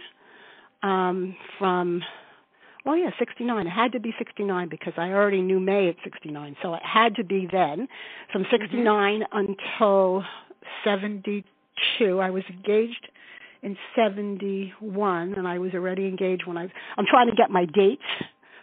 um, 0.82 1.36
from 1.58 2.02
well, 2.86 2.96
yeah, 2.96 3.12
69. 3.20 3.68
It 3.68 3.70
had 3.70 3.92
to 3.92 4.00
be 4.00 4.16
69 4.18 4.70
because 4.70 4.94
I 4.98 5.12
already 5.12 5.42
knew 5.42 5.60
May 5.60 5.90
at 5.90 5.98
69, 6.04 6.56
so 6.62 6.74
it 6.74 6.82
had 6.84 7.14
to 7.16 7.26
be 7.26 7.46
then. 7.52 7.88
From 8.32 8.46
69 8.50 9.26
until 9.34 10.24
72, 10.86 12.20
I 12.22 12.30
was 12.30 12.44
engaged 12.50 13.10
in 13.62 13.78
71, 13.96 15.34
and 15.34 15.46
I 15.46 15.60
was 15.60 15.74
already 15.74 16.08
engaged 16.08 16.48
when 16.48 16.58
I. 16.58 16.72
I'm 16.98 17.06
trying 17.06 17.30
to 17.30 17.36
get 17.36 17.52
my 17.52 17.66
dates, 17.66 18.02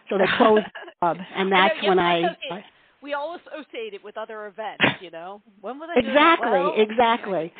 so 0.09 0.17
they 0.17 0.25
closed 0.37 0.65
the 0.65 0.91
club, 0.99 1.17
and 1.35 1.53
I 1.53 1.67
know, 1.67 1.67
that's 1.67 1.83
you 1.83 1.89
when 1.89 1.99
I. 1.99 2.35
I 2.51 2.65
we 3.01 3.13
all 3.13 3.35
associate 3.35 3.93
it 3.93 4.03
with 4.03 4.17
other 4.17 4.47
events, 4.47 4.83
you 5.01 5.11
know. 5.11 5.41
When 5.61 5.79
they 5.79 6.01
doing 6.01 6.07
exactly. 6.15 6.49
Well, 6.51 6.73
exactly. 6.77 7.53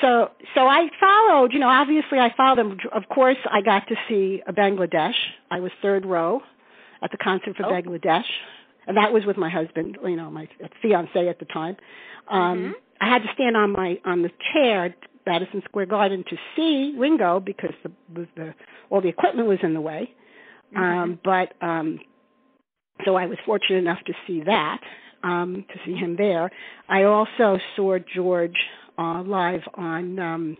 So, 0.00 0.30
so 0.54 0.66
I 0.66 0.88
followed. 1.00 1.52
You 1.52 1.58
know, 1.58 1.68
obviously, 1.68 2.18
I 2.18 2.32
followed 2.36 2.58
them. 2.58 2.78
Of 2.92 3.08
course, 3.08 3.36
I 3.50 3.60
got 3.62 3.86
to 3.88 3.96
see 4.08 4.42
Bangladesh. 4.48 5.14
I 5.50 5.60
was 5.60 5.72
third 5.82 6.06
row 6.06 6.40
at 7.02 7.10
the 7.10 7.18
concert 7.18 7.56
for 7.56 7.66
Oh. 7.66 7.70
Bangladesh, 7.70 8.24
and 8.86 8.96
that 8.96 9.12
was 9.12 9.24
with 9.26 9.36
my 9.36 9.50
husband. 9.50 9.98
You 10.04 10.16
know, 10.16 10.30
my 10.30 10.48
fiance 10.80 11.28
at 11.28 11.38
the 11.38 11.46
time. 11.46 11.76
Um, 12.28 12.58
Mhm. 12.58 12.74
I 13.00 13.08
had 13.08 13.22
to 13.24 13.28
stand 13.34 13.56
on 13.56 13.72
my 13.72 13.98
on 14.04 14.22
the 14.22 14.30
chair 14.52 14.84
at 14.86 14.94
Madison 15.26 15.62
Square 15.64 15.86
Garden 15.86 16.24
to 16.30 16.36
see 16.54 16.94
Ringo 16.96 17.40
because 17.40 17.74
the 17.82 17.90
the 18.36 18.54
all 18.90 19.00
the 19.00 19.08
equipment 19.08 19.48
was 19.48 19.58
in 19.62 19.74
the 19.74 19.80
way. 19.80 20.12
Um, 20.74 21.18
but 21.22 21.52
um, 21.60 21.98
so 23.04 23.16
I 23.16 23.26
was 23.26 23.38
fortunate 23.44 23.78
enough 23.78 24.00
to 24.06 24.12
see 24.26 24.42
that, 24.44 24.80
um, 25.22 25.64
to 25.72 25.78
see 25.84 25.94
him 25.94 26.16
there. 26.16 26.50
I 26.88 27.04
also 27.04 27.58
saw 27.76 27.98
George 28.14 28.56
uh, 28.98 29.22
live 29.22 29.62
on 29.74 30.18
um, 30.18 30.56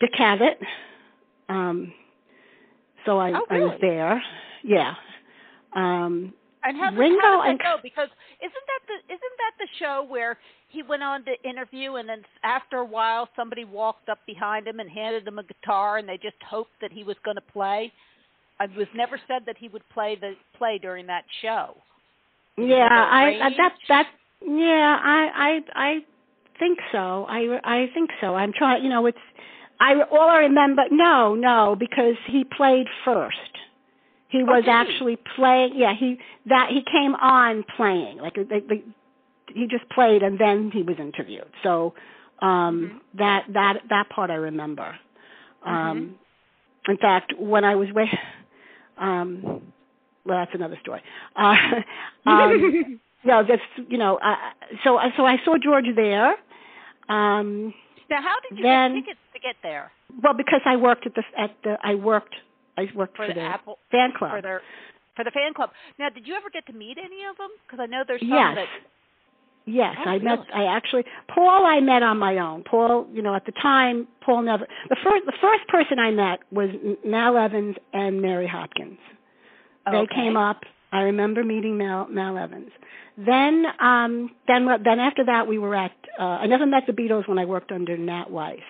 Dick 0.00 0.10
Cavett. 0.18 0.56
Um, 1.48 1.92
so 3.04 3.18
I, 3.18 3.30
Oh, 3.32 3.46
I 3.50 3.58
was 3.60 3.78
there. 3.80 4.22
Yeah. 4.64 4.94
Um, 5.74 6.32
And 6.64 6.76
how 6.76 6.92
Ringo 6.92 7.20
how 7.20 7.36
does 7.36 7.44
that 7.44 7.50
and- 7.50 7.58
go? 7.60 7.76
Because 7.82 8.08
isn't 8.40 8.52
that 8.52 8.80
the 8.88 9.14
isn't 9.14 9.36
that 9.38 9.52
the 9.58 9.68
show 9.78 10.04
where 10.08 10.36
he 10.68 10.82
went 10.82 11.02
on 11.02 11.24
to 11.24 11.48
interview 11.48 11.94
and 11.94 12.08
then 12.08 12.22
after 12.42 12.78
a 12.78 12.84
while 12.84 13.28
somebody 13.36 13.64
walked 13.64 14.08
up 14.08 14.18
behind 14.26 14.66
him 14.66 14.80
and 14.80 14.90
handed 14.90 15.26
him 15.26 15.38
a 15.38 15.44
guitar 15.44 15.98
and 15.98 16.08
they 16.08 16.16
just 16.18 16.36
hoped 16.48 16.72
that 16.80 16.90
he 16.92 17.04
was 17.04 17.16
going 17.24 17.36
to 17.36 17.52
play? 17.52 17.92
It 18.60 18.76
was 18.76 18.86
never 18.94 19.20
said 19.28 19.42
that 19.46 19.56
he 19.58 19.68
would 19.68 19.86
play 19.92 20.16
the 20.20 20.32
play 20.56 20.78
during 20.78 21.06
that 21.08 21.24
show. 21.42 21.76
yeah, 22.56 22.88
I, 22.90 23.38
I 23.42 23.50
that 23.56 23.72
that 23.88 24.06
yeah, 24.42 24.98
I 25.02 25.28
I 25.34 25.60
I 25.74 25.98
think 26.58 26.78
so. 26.92 27.26
I 27.28 27.58
I 27.64 27.86
think 27.92 28.10
so. 28.20 28.34
I'm 28.34 28.52
trying. 28.52 28.82
You 28.82 28.90
know, 28.90 29.06
it's 29.06 29.18
I 29.80 29.94
all 30.10 30.30
I 30.30 30.38
remember. 30.38 30.82
No, 30.90 31.34
no, 31.34 31.76
because 31.78 32.16
he 32.26 32.44
played 32.44 32.86
first. 33.04 33.36
He 34.28 34.42
was 34.42 34.64
did 34.64 34.70
actually 34.70 35.18
playing. 35.36 35.72
Yeah, 35.76 35.94
he 35.98 36.18
that 36.46 36.70
he 36.70 36.82
came 36.90 37.14
on 37.14 37.64
playing. 37.76 38.18
Like 38.18 38.36
he 39.54 39.66
just 39.66 39.88
played 39.90 40.22
and 40.22 40.38
then 40.38 40.70
he 40.72 40.82
was 40.82 40.96
interviewed. 40.98 41.50
So 41.62 41.94
um 42.42 43.00
that 43.14 43.44
that 43.52 43.80
that 43.88 44.08
part 44.08 44.30
I 44.30 44.34
remember. 44.34 44.96
Um 45.64 46.16
in 46.88 46.96
fact, 46.98 47.32
when 47.38 47.64
I 47.64 47.74
was 47.74 47.88
with 47.94 48.08
um 48.98 49.72
well 50.24 50.38
that's 50.38 50.54
another 50.54 50.78
story. 50.82 51.02
Uh 51.34 51.56
um 52.26 53.00
yeah, 53.24 53.42
that's 53.42 53.62
you 53.88 53.98
know, 53.98 54.16
uh, 54.16 54.36
so 54.84 54.98
so 55.16 55.24
I 55.26 55.36
saw 55.44 55.56
George 55.62 55.86
there. 55.94 56.32
Um 57.08 57.74
Now, 58.10 58.22
how 58.22 58.36
did 58.48 58.58
you 58.58 58.62
Then- 58.62 58.94
get 58.94 59.00
tickets 59.00 59.20
to 59.34 59.40
get 59.40 59.56
there 59.62 59.92
well 60.22 60.34
because 60.34 60.60
I 60.64 60.76
worked 60.76 61.06
at 61.06 61.14
the 61.14 61.22
at 61.38 61.50
the 61.64 61.76
I 61.82 61.94
worked 61.94 62.34
I 62.78 62.86
worked 62.94 63.16
for, 63.16 63.26
for, 63.26 63.34
the, 63.34 63.40
the 63.40 63.46
Apple 63.46 63.78
fan 63.90 64.12
club. 64.16 64.32
for 64.32 64.42
their 64.42 64.60
for 65.16 65.24
the 65.24 65.30
fan 65.30 65.54
club? 65.54 65.70
Now, 65.98 66.10
did 66.10 66.26
you 66.26 66.34
ever 66.34 66.50
get 66.52 66.66
to 66.66 66.72
meet 66.72 66.98
any 66.98 67.24
of 67.28 67.36
them? 67.38 67.48
Because 67.66 67.80
I 67.82 67.86
know 67.86 68.02
there's 68.06 68.20
some 68.20 68.28
yes. 68.28 68.54
that. 68.56 68.68
Yes, 69.68 69.96
Oh, 69.98 70.08
I 70.10 70.18
met. 70.20 70.38
really? 70.38 70.52
I 70.54 70.76
actually 70.76 71.04
Paul. 71.34 71.66
I 71.66 71.80
met 71.80 72.02
on 72.04 72.18
my 72.18 72.38
own. 72.38 72.62
Paul, 72.62 73.06
you 73.12 73.20
know, 73.20 73.34
at 73.34 73.44
the 73.46 73.52
time, 73.60 74.06
Paul 74.24 74.42
never. 74.42 74.66
The 74.88 74.96
first, 75.02 75.26
the 75.26 75.32
first 75.40 75.66
person 75.68 75.98
I 75.98 76.12
met 76.12 76.38
was 76.52 76.70
Mal 77.04 77.36
Evans 77.36 77.74
and 77.92 78.22
Mary 78.22 78.46
Hopkins. 78.46 78.98
They 79.90 80.06
came 80.14 80.36
up. 80.36 80.60
I 80.92 81.02
remember 81.02 81.42
meeting 81.44 81.76
Mal, 81.78 82.06
Mal 82.08 82.38
Evans. 82.38 82.70
Then, 83.18 83.64
um, 83.80 84.30
then, 84.46 84.66
then 84.84 85.00
after 85.00 85.24
that, 85.24 85.46
we 85.48 85.58
were 85.58 85.74
at. 85.74 85.92
Uh, 86.18 86.22
I 86.22 86.46
never 86.46 86.64
met 86.66 86.84
the 86.86 86.92
Beatles 86.92 87.26
when 87.28 87.38
I 87.38 87.44
worked 87.44 87.72
under 87.72 87.96
Nat 87.96 88.30
Weiss, 88.30 88.60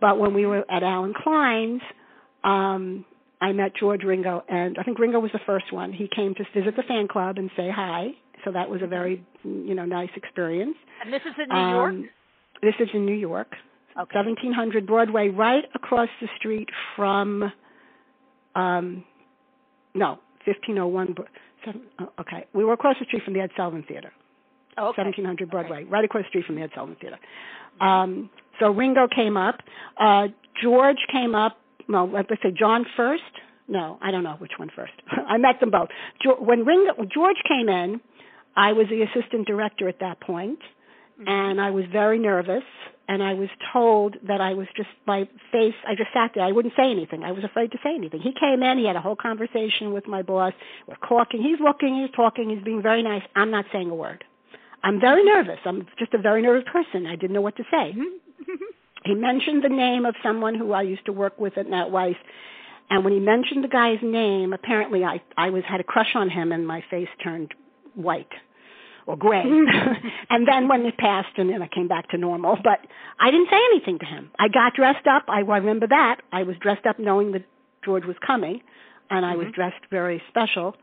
but 0.00 0.18
when 0.18 0.34
we 0.34 0.46
were 0.46 0.64
at 0.70 0.82
Allen 0.82 1.14
Klein's, 1.14 1.82
um, 2.44 3.04
I 3.40 3.52
met 3.52 3.72
George 3.78 4.04
Ringo, 4.04 4.42
and 4.48 4.78
I 4.78 4.82
think 4.84 4.98
Ringo 4.98 5.18
was 5.20 5.32
the 5.32 5.40
first 5.44 5.72
one. 5.72 5.92
He 5.92 6.08
came 6.14 6.34
to 6.36 6.44
visit 6.54 6.76
the 6.76 6.82
fan 6.84 7.08
club 7.08 7.38
and 7.38 7.50
say 7.56 7.70
hi. 7.70 8.08
So 8.44 8.52
that 8.52 8.68
was 8.68 8.80
a 8.82 8.86
very, 8.86 9.24
you 9.42 9.74
know, 9.74 9.84
nice 9.84 10.10
experience. 10.16 10.76
And 11.02 11.12
this 11.12 11.22
is 11.26 11.34
in 11.38 11.48
New 11.48 11.70
York. 11.70 11.90
Um, 11.94 12.08
this 12.62 12.74
is 12.80 12.88
in 12.94 13.04
New 13.06 13.14
York, 13.14 13.48
Okay. 13.98 14.16
1700 14.18 14.86
Broadway, 14.86 15.28
right 15.28 15.64
across 15.74 16.08
the 16.20 16.28
street 16.36 16.68
from, 16.96 17.50
um, 18.54 19.04
no, 19.94 20.18
1501. 20.44 21.12
Bro- 21.12 21.26
seven, 21.64 21.82
oh, 22.00 22.10
okay, 22.20 22.46
we 22.52 22.64
were 22.64 22.72
across 22.74 22.96
the 22.98 23.04
street 23.06 23.22
from 23.24 23.34
the 23.34 23.40
Ed 23.40 23.50
Sullivan 23.56 23.82
Theater, 23.88 24.12
Okay. 24.78 25.02
1700 25.02 25.50
Broadway, 25.50 25.84
right 25.84 26.04
across 26.04 26.24
the 26.24 26.28
street 26.28 26.44
from 26.46 26.56
the 26.56 26.62
Ed 26.62 26.70
Sullivan 26.74 26.96
Theater. 27.00 27.18
Um, 27.80 28.30
so 28.60 28.70
Ringo 28.70 29.08
came 29.08 29.36
up. 29.36 29.60
Uh, 29.98 30.28
George 30.62 30.98
came 31.10 31.34
up. 31.34 31.58
Well, 31.88 32.08
let's 32.12 32.28
say 32.42 32.50
John 32.56 32.84
first. 32.96 33.22
No, 33.66 33.98
I 34.02 34.10
don't 34.10 34.22
know 34.24 34.34
which 34.38 34.52
one 34.58 34.70
first. 34.74 34.92
I 35.28 35.38
met 35.38 35.58
them 35.60 35.70
both. 35.70 35.88
Jo- 36.22 36.36
When 36.38 36.64
Ringo, 36.64 37.04
George 37.12 37.36
came 37.48 37.68
in, 37.68 38.00
I 38.56 38.72
was 38.72 38.86
the 38.88 39.02
assistant 39.02 39.46
director 39.46 39.88
at 39.88 40.00
that 40.00 40.20
point, 40.20 40.60
mm-hmm. 41.20 41.28
and 41.28 41.60
I 41.60 41.70
was 41.70 41.84
very 41.92 42.18
nervous. 42.18 42.64
And 43.06 43.22
I 43.22 43.34
was 43.34 43.50
told 43.70 44.16
that 44.26 44.40
I 44.40 44.54
was 44.54 44.66
just 44.74 44.88
my 45.06 45.28
face. 45.52 45.74
I 45.86 45.94
just 45.94 46.08
sat 46.14 46.30
there. 46.34 46.42
I 46.42 46.52
wouldn't 46.52 46.72
say 46.74 46.90
anything. 46.90 47.22
I 47.22 47.32
was 47.32 47.44
afraid 47.44 47.70
to 47.72 47.78
say 47.84 47.94
anything. 47.94 48.20
He 48.22 48.32
came 48.32 48.62
in. 48.62 48.78
He 48.78 48.86
had 48.86 48.96
a 48.96 49.00
whole 49.02 49.14
conversation 49.14 49.92
with 49.92 50.06
my 50.06 50.22
boss. 50.22 50.54
We're 50.88 50.96
talking. 51.06 51.42
He's 51.42 51.60
looking. 51.60 52.00
He's 52.00 52.10
talking. 52.16 52.48
He's 52.48 52.64
being 52.64 52.80
very 52.80 53.02
nice. 53.02 53.22
I'm 53.36 53.50
not 53.50 53.66
saying 53.72 53.90
a 53.90 53.94
word. 53.94 54.24
I'm 54.82 55.00
very 55.00 55.22
nervous. 55.22 55.58
I'm 55.66 55.86
just 55.98 56.14
a 56.14 56.18
very 56.18 56.40
nervous 56.40 56.64
person. 56.72 57.06
I 57.06 57.16
didn't 57.16 57.34
know 57.34 57.42
what 57.42 57.56
to 57.56 57.64
say. 57.64 57.92
Mm-hmm. 57.92 58.54
He 59.04 59.14
mentioned 59.14 59.62
the 59.62 59.68
name 59.68 60.06
of 60.06 60.14
someone 60.22 60.54
who 60.54 60.72
I 60.72 60.82
used 60.82 61.04
to 61.06 61.12
work 61.12 61.38
with 61.38 61.58
at 61.58 61.68
Nat 61.68 61.90
Weiss, 61.90 62.16
and 62.88 63.04
when 63.04 63.12
he 63.12 63.20
mentioned 63.20 63.62
the 63.62 63.68
guy's 63.68 63.98
name, 64.02 64.52
apparently 64.52 65.04
I 65.04 65.20
I 65.36 65.50
was 65.50 65.62
had 65.68 65.80
a 65.80 65.84
crush 65.84 66.14
on 66.14 66.30
him, 66.30 66.52
and 66.52 66.66
my 66.66 66.82
face 66.90 67.08
turned 67.22 67.52
white 67.94 68.32
or 69.06 69.16
gray. 69.16 69.42
and 70.30 70.46
then 70.48 70.68
when 70.68 70.84
it 70.86 70.96
passed, 70.96 71.36
and 71.36 71.50
then 71.50 71.62
I 71.62 71.68
came 71.68 71.88
back 71.88 72.08
to 72.10 72.18
normal. 72.18 72.56
But 72.62 72.80
I 73.20 73.30
didn't 73.30 73.48
say 73.50 73.60
anything 73.72 73.98
to 74.00 74.06
him. 74.06 74.30
I 74.38 74.48
got 74.48 74.74
dressed 74.74 75.06
up. 75.06 75.24
I 75.28 75.40
remember 75.40 75.86
that. 75.88 76.20
I 76.32 76.42
was 76.42 76.56
dressed 76.60 76.86
up 76.86 76.98
knowing 76.98 77.32
that 77.32 77.44
George 77.84 78.04
was 78.04 78.16
coming, 78.26 78.60
and 79.10 79.24
I 79.24 79.36
was 79.36 79.46
mm-hmm. 79.46 79.54
dressed 79.54 79.84
very 79.90 80.22
special. 80.28 80.76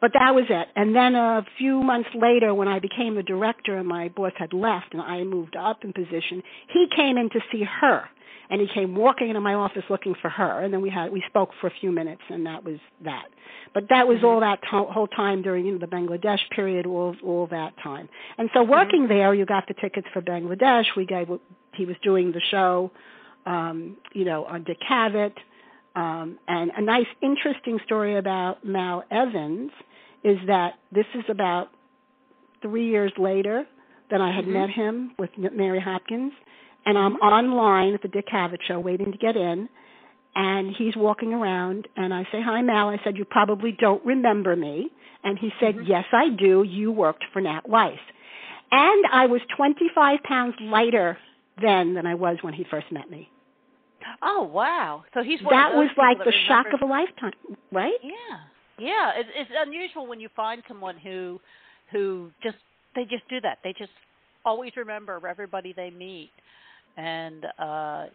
But 0.00 0.12
that 0.14 0.34
was 0.34 0.44
it. 0.48 0.68
And 0.76 0.96
then 0.96 1.14
a 1.14 1.44
few 1.58 1.82
months 1.82 2.08
later, 2.14 2.54
when 2.54 2.68
I 2.68 2.78
became 2.78 3.16
the 3.16 3.22
director 3.22 3.76
and 3.76 3.86
my 3.86 4.08
boss 4.08 4.32
had 4.38 4.54
left 4.54 4.92
and 4.92 5.02
I 5.02 5.24
moved 5.24 5.56
up 5.56 5.84
in 5.84 5.92
position, 5.92 6.42
he 6.72 6.86
came 6.96 7.18
in 7.18 7.28
to 7.30 7.40
see 7.52 7.64
her. 7.64 8.04
And 8.50 8.60
he 8.60 8.66
came 8.66 8.96
walking 8.96 9.28
into 9.28 9.40
my 9.40 9.54
office 9.54 9.84
looking 9.88 10.14
for 10.20 10.28
her. 10.28 10.60
And 10.60 10.72
then 10.72 10.80
we 10.80 10.90
had 10.90 11.12
we 11.12 11.22
spoke 11.28 11.50
for 11.60 11.68
a 11.68 11.70
few 11.80 11.92
minutes, 11.92 12.22
and 12.28 12.44
that 12.46 12.64
was 12.64 12.78
that. 13.04 13.26
But 13.72 13.84
that 13.90 14.08
was 14.08 14.24
all 14.24 14.40
that 14.40 14.60
to- 14.70 14.84
whole 14.84 15.06
time 15.06 15.42
during 15.42 15.66
you 15.66 15.72
know, 15.72 15.78
the 15.78 15.86
Bangladesh 15.86 16.40
period, 16.50 16.84
all 16.86 17.14
all 17.22 17.46
that 17.48 17.74
time. 17.82 18.08
And 18.38 18.50
so 18.52 18.62
working 18.64 19.06
there, 19.08 19.32
you 19.34 19.46
got 19.46 19.68
the 19.68 19.74
tickets 19.74 20.08
for 20.12 20.20
Bangladesh. 20.20 20.86
We 20.96 21.06
gave 21.06 21.28
he 21.74 21.86
was 21.86 21.96
doing 22.02 22.32
the 22.32 22.40
show, 22.50 22.90
um, 23.46 23.96
you 24.12 24.24
know, 24.24 24.44
on 24.44 24.64
Dick 24.64 24.78
Cavett. 24.88 25.34
Um, 25.96 26.38
and 26.46 26.70
a 26.76 26.80
nice, 26.80 27.06
interesting 27.20 27.80
story 27.84 28.16
about 28.16 28.64
Mal 28.64 29.02
Evans 29.10 29.72
is 30.22 30.38
that 30.46 30.74
this 30.92 31.06
is 31.14 31.24
about 31.28 31.70
three 32.62 32.88
years 32.88 33.12
later 33.18 33.66
that 34.10 34.20
I 34.20 34.30
had 34.30 34.44
Mhm. 34.44 34.52
met 34.52 34.70
him 34.70 35.12
with 35.18 35.36
Mary 35.38 35.80
Hopkins, 35.80 36.32
and 36.86 36.96
I'm 36.98 37.14
online 37.16 37.94
at 37.94 38.02
the 38.02 38.08
Dick 38.08 38.26
Cavett 38.28 38.62
show 38.66 38.78
waiting 38.80 39.12
to 39.12 39.18
get 39.18 39.36
in, 39.36 39.68
and 40.34 40.74
he's 40.76 40.96
walking 40.96 41.32
around, 41.32 41.88
and 41.96 42.12
I 42.14 42.24
say, 42.32 42.40
"Hi, 42.40 42.62
Mal." 42.62 42.88
I 42.88 42.98
said, 43.04 43.16
"You 43.16 43.24
probably 43.24 43.72
don't 43.72 44.04
remember 44.04 44.56
me," 44.56 44.90
and 45.24 45.38
he 45.38 45.52
said, 45.60 45.76
Mhm. 45.76 45.88
"Yes, 45.88 46.06
I 46.12 46.30
do. 46.30 46.62
You 46.62 46.92
worked 46.92 47.24
for 47.32 47.40
Nat 47.40 47.68
Weiss," 47.68 48.00
and 48.72 49.06
I 49.06 49.26
was 49.26 49.42
25 49.56 50.22
pounds 50.22 50.54
lighter 50.60 51.18
then 51.60 51.94
than 51.94 52.06
I 52.06 52.14
was 52.14 52.42
when 52.42 52.54
he 52.54 52.64
first 52.64 52.90
met 52.90 53.10
me. 53.10 53.28
Oh 54.22 54.42
wow! 54.42 55.04
So 55.14 55.22
he's 55.22 55.40
that 55.50 55.74
was 55.74 55.90
like 55.96 56.18
that 56.18 56.24
the 56.24 56.32
shock 56.48 56.66
of 56.72 56.80
a 56.82 56.86
lifetime, 56.86 57.32
right? 57.70 57.98
Yeah, 58.02 58.38
yeah. 58.78 59.12
It's, 59.16 59.28
it's 59.34 59.50
unusual 59.54 60.06
when 60.06 60.20
you 60.20 60.28
find 60.34 60.62
someone 60.66 60.96
who 60.96 61.40
who 61.90 62.30
just 62.42 62.56
they 62.94 63.04
just 63.04 63.28
do 63.28 63.40
that. 63.42 63.58
They 63.62 63.74
just 63.74 63.92
always 64.44 64.72
remember 64.76 65.20
everybody 65.28 65.72
they 65.74 65.90
meet, 65.90 66.30
and 66.96 67.46
uh 67.58 68.06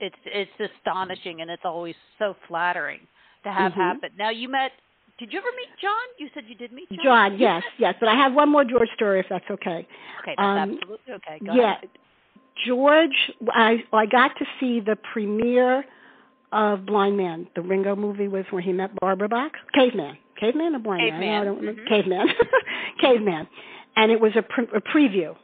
it's 0.00 0.16
it's 0.24 0.72
astonishing 0.78 1.42
and 1.42 1.50
it's 1.50 1.64
always 1.64 1.94
so 2.18 2.34
flattering 2.48 3.00
to 3.44 3.52
have 3.52 3.72
mm-hmm. 3.72 3.80
happen. 3.80 4.10
Now 4.18 4.30
you 4.30 4.48
met. 4.48 4.72
Did 5.18 5.32
you 5.32 5.38
ever 5.38 5.48
meet 5.54 5.68
John? 5.80 5.92
You 6.18 6.28
said 6.32 6.44
you 6.48 6.54
did 6.54 6.72
meet 6.72 6.88
John. 6.90 7.04
John, 7.04 7.38
yes, 7.38 7.62
yes. 7.78 7.94
But 8.00 8.08
I 8.08 8.14
have 8.14 8.32
one 8.32 8.50
more 8.50 8.64
George 8.64 8.88
story, 8.94 9.20
if 9.20 9.26
that's 9.28 9.44
okay. 9.50 9.86
Okay, 10.22 10.34
that's 10.36 10.40
um, 10.40 10.78
absolutely 10.80 11.14
okay. 11.14 11.38
Go 11.44 11.52
yeah, 11.54 11.76
ahead. 11.76 11.88
George, 12.66 13.30
I 13.50 13.84
I 13.92 14.06
got 14.06 14.32
to 14.38 14.44
see 14.58 14.80
the 14.80 14.96
premiere 15.12 15.84
of 16.52 16.86
Blind 16.86 17.16
Man, 17.16 17.46
the 17.54 17.62
Ringo 17.62 17.94
movie 17.94 18.28
with 18.28 18.46
where 18.50 18.62
he 18.62 18.72
met 18.72 18.98
Barbara 18.98 19.28
Bach. 19.28 19.52
Caveman, 19.74 20.16
Caveman 20.38 20.74
or 20.74 20.78
Blind 20.78 21.02
Caveman. 21.02 21.20
Man? 21.20 21.40
I 21.40 21.44
don't 21.44 21.62
mm-hmm. 21.62 21.86
Caveman, 21.86 22.26
Caveman, 23.00 23.48
and 23.96 24.10
it 24.10 24.20
was 24.20 24.32
a, 24.36 24.42
pre- 24.42 24.68
a 24.74 24.80
preview 24.80 25.36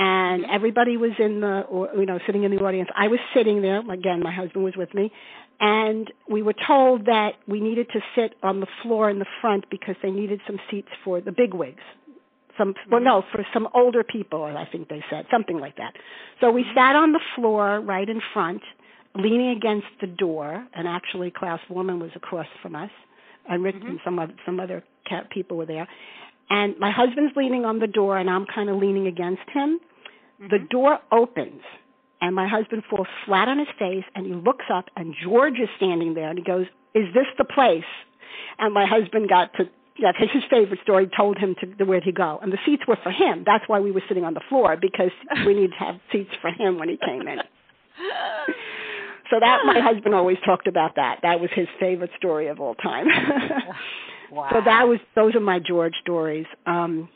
and 0.00 0.44
mm-hmm. 0.44 0.54
everybody 0.54 0.96
was 0.96 1.12
in 1.18 1.40
the 1.40 1.60
or, 1.68 1.90
you 1.94 2.06
know 2.06 2.18
sitting 2.26 2.44
in 2.44 2.50
the 2.50 2.62
audience. 2.62 2.88
I 2.96 3.08
was 3.08 3.20
sitting 3.34 3.60
there 3.60 3.78
again 3.90 4.20
my 4.20 4.32
husband 4.34 4.64
was 4.64 4.74
with 4.76 4.92
me 4.94 5.12
and 5.60 6.10
we 6.28 6.42
were 6.42 6.54
told 6.66 7.04
that 7.04 7.32
we 7.46 7.60
needed 7.60 7.88
to 7.92 8.00
sit 8.16 8.34
on 8.42 8.60
the 8.60 8.66
floor 8.82 9.10
in 9.10 9.18
the 9.18 9.26
front 9.40 9.66
because 9.70 9.96
they 10.02 10.10
needed 10.10 10.40
some 10.46 10.58
seats 10.70 10.88
for 11.04 11.20
the 11.20 11.32
big 11.32 11.52
wigs. 11.52 11.82
Some 12.56 12.74
well 12.90 13.00
mm-hmm. 13.00 13.04
no 13.04 13.24
for 13.30 13.44
some 13.52 13.68
older 13.74 14.02
people 14.02 14.44
i 14.44 14.66
think 14.70 14.88
they 14.88 15.04
said 15.10 15.26
something 15.30 15.58
like 15.58 15.76
that. 15.76 15.92
So 16.40 16.50
we 16.50 16.62
mm-hmm. 16.62 16.74
sat 16.74 16.96
on 16.96 17.12
the 17.12 17.20
floor 17.36 17.80
right 17.80 18.08
in 18.08 18.20
front 18.32 18.62
leaning 19.14 19.50
against 19.50 19.88
the 20.00 20.06
door 20.06 20.66
and 20.74 20.88
actually 20.88 21.30
klaus 21.30 21.60
Voormann 21.70 22.00
was 22.00 22.12
across 22.14 22.46
from 22.62 22.74
us 22.74 22.90
and 23.48 23.62
Rick 23.62 23.76
mm-hmm. 23.76 23.88
and 23.88 24.00
some 24.04 24.18
other 24.18 24.34
some 24.46 24.58
other 24.60 24.82
people 25.30 25.56
were 25.56 25.66
there 25.66 25.88
and 26.50 26.78
my 26.78 26.90
husband's 26.90 27.34
leaning 27.36 27.64
on 27.64 27.78
the 27.78 27.86
door 27.86 28.18
and 28.18 28.28
I'm 28.28 28.46
kind 28.52 28.68
of 28.68 28.76
leaning 28.76 29.06
against 29.06 29.48
him 29.52 29.80
the 30.40 30.56
mm-hmm. 30.56 30.66
door 30.70 30.98
opens 31.12 31.62
and 32.20 32.34
my 32.34 32.48
husband 32.48 32.82
falls 32.88 33.06
flat 33.26 33.48
on 33.48 33.58
his 33.58 33.68
face 33.78 34.04
and 34.14 34.26
he 34.26 34.32
looks 34.32 34.64
up 34.72 34.86
and 34.96 35.14
George 35.22 35.58
is 35.60 35.68
standing 35.76 36.14
there 36.14 36.28
and 36.28 36.38
he 36.38 36.44
goes, 36.44 36.66
Is 36.94 37.12
this 37.14 37.26
the 37.38 37.44
place? 37.44 37.84
And 38.58 38.72
my 38.74 38.86
husband 38.86 39.28
got 39.28 39.52
to 39.54 39.68
yeah, 39.98 40.12
because 40.12 40.32
his 40.32 40.44
favorite 40.48 40.80
story 40.82 41.10
told 41.14 41.36
him 41.36 41.54
to 41.60 41.66
the 41.78 41.84
where 41.84 42.00
to 42.00 42.12
go. 42.12 42.38
And 42.40 42.50
the 42.50 42.58
seats 42.64 42.84
were 42.88 42.96
for 43.02 43.10
him. 43.10 43.42
That's 43.44 43.64
why 43.66 43.80
we 43.80 43.90
were 43.90 44.02
sitting 44.08 44.24
on 44.24 44.32
the 44.32 44.40
floor, 44.48 44.78
because 44.80 45.10
we 45.44 45.52
need 45.52 45.72
to 45.72 45.76
have 45.76 45.96
seats 46.12 46.30
for 46.40 46.48
him 46.50 46.78
when 46.78 46.88
he 46.88 46.96
came 46.96 47.28
in. 47.28 47.36
so 49.30 49.36
that 49.40 49.58
my 49.66 49.78
husband 49.78 50.14
always 50.14 50.38
talked 50.46 50.66
about 50.66 50.96
that. 50.96 51.18
That 51.22 51.38
was 51.38 51.50
his 51.54 51.68
favorite 51.78 52.12
story 52.16 52.46
of 52.46 52.60
all 52.60 52.76
time. 52.76 53.08
wow. 54.30 54.48
So 54.52 54.60
that 54.64 54.86
was 54.88 54.98
those 55.14 55.34
are 55.34 55.40
my 55.40 55.58
George 55.58 55.94
stories. 56.02 56.46
Um 56.66 57.08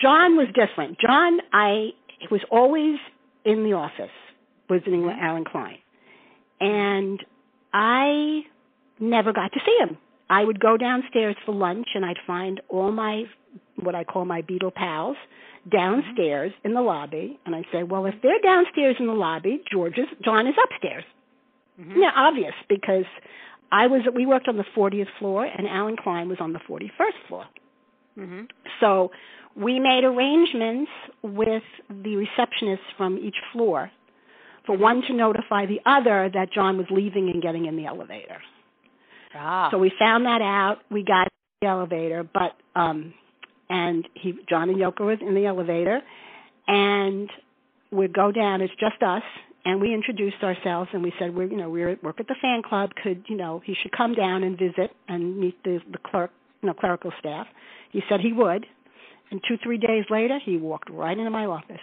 John 0.00 0.36
was 0.36 0.46
different. 0.54 0.98
John, 1.00 1.40
I 1.52 1.90
was 2.30 2.40
always 2.50 2.96
in 3.44 3.64
the 3.64 3.72
office 3.72 4.10
visiting 4.70 5.02
with 5.04 5.14
Mm-hmm. 5.14 5.24
Allen 5.24 5.44
Klein, 5.44 5.78
and 6.60 7.24
I 7.72 8.42
never 9.00 9.32
got 9.32 9.52
to 9.52 9.60
see 9.66 9.76
him. 9.80 9.98
I 10.30 10.44
would 10.44 10.60
go 10.60 10.76
downstairs 10.76 11.36
for 11.44 11.54
lunch, 11.54 11.88
and 11.94 12.04
I'd 12.04 12.16
find 12.26 12.60
all 12.68 12.92
my 12.92 13.24
what 13.76 13.94
I 13.94 14.04
call 14.04 14.24
my 14.24 14.42
Beatle 14.42 14.72
pals 14.74 15.16
downstairs 15.70 16.52
Mm-hmm. 16.52 16.68
in 16.68 16.74
the 16.74 16.80
lobby, 16.82 17.38
and 17.44 17.54
I'd 17.56 17.66
say, 17.72 17.82
"Well, 17.82 18.06
if 18.06 18.14
they're 18.22 18.40
downstairs 18.42 18.96
in 19.00 19.06
the 19.06 19.12
lobby, 19.12 19.62
George 19.70 19.98
is 19.98 20.06
John 20.24 20.46
is 20.46 20.54
upstairs." 20.62 21.04
Mm-hmm. 21.80 22.00
Yeah, 22.00 22.12
obvious 22.14 22.54
because 22.68 23.04
I 23.74 23.88
was 23.88 24.02
we 24.14 24.24
worked 24.24 24.46
on 24.46 24.56
the 24.56 24.64
40th 24.76 25.08
floor, 25.18 25.44
and 25.44 25.66
Allen 25.66 25.96
Klein 26.00 26.28
was 26.28 26.38
on 26.40 26.52
the 26.52 26.60
41st 26.60 27.26
floor. 27.26 27.44
Mm-hmm. 28.16 28.42
So 28.78 29.10
we 29.56 29.80
made 29.80 30.04
arrangements 30.04 30.92
with 31.22 31.64
the 31.88 32.24
receptionists 32.24 32.88
from 32.96 33.18
each 33.18 33.34
floor 33.52 33.90
for 34.64 34.76
one 34.76 35.02
to 35.08 35.12
notify 35.12 35.66
the 35.66 35.80
other 35.84 36.30
that 36.32 36.52
John 36.52 36.78
was 36.78 36.86
leaving 36.88 37.28
and 37.30 37.42
getting 37.42 37.66
in 37.66 37.76
the 37.76 37.86
elevator. 37.86 38.40
Ah. 39.34 39.68
So 39.72 39.78
we 39.78 39.90
found 39.98 40.24
that 40.26 40.40
out. 40.40 40.76
We 40.92 41.02
got 41.02 41.26
the 41.60 41.66
elevator, 41.66 42.22
but 42.22 42.52
um 42.80 43.12
and 43.68 44.06
he 44.14 44.34
John 44.48 44.70
and 44.70 44.78
Yoko 44.78 45.00
were 45.00 45.12
in 45.14 45.34
the 45.34 45.46
elevator 45.46 46.00
and 46.68 47.28
we'd 47.90 48.14
go 48.14 48.30
down, 48.30 48.60
it's 48.60 48.72
just 48.78 49.02
us, 49.02 49.22
and 49.64 49.80
we 49.80 49.94
introduced 49.94 50.42
ourselves 50.42 50.90
and 50.92 51.02
we 51.02 51.12
said 51.18 51.34
we're 51.34 51.50
you 51.50 51.56
know, 51.56 51.70
we're 51.70 51.90
at 51.90 52.02
work 52.02 52.20
at 52.20 52.28
the 52.28 52.36
fan 52.40 52.62
club, 52.62 52.90
could 53.02 53.24
you 53.28 53.36
know, 53.36 53.62
he 53.64 53.74
should 53.82 53.92
come 53.92 54.14
down 54.14 54.42
and 54.42 54.58
visit 54.58 54.90
and 55.08 55.38
meet 55.38 55.62
the 55.64 55.80
the 55.90 55.98
clerk 55.98 56.30
you 56.62 56.68
know, 56.68 56.74
clerical 56.74 57.12
staff. 57.18 57.46
He 57.92 58.02
said 58.08 58.20
he 58.20 58.32
would. 58.32 58.66
And 59.30 59.40
two, 59.46 59.56
three 59.62 59.78
days 59.78 60.04
later, 60.10 60.38
he 60.44 60.56
walked 60.56 60.90
right 60.90 61.16
into 61.16 61.30
my 61.30 61.46
office. 61.46 61.80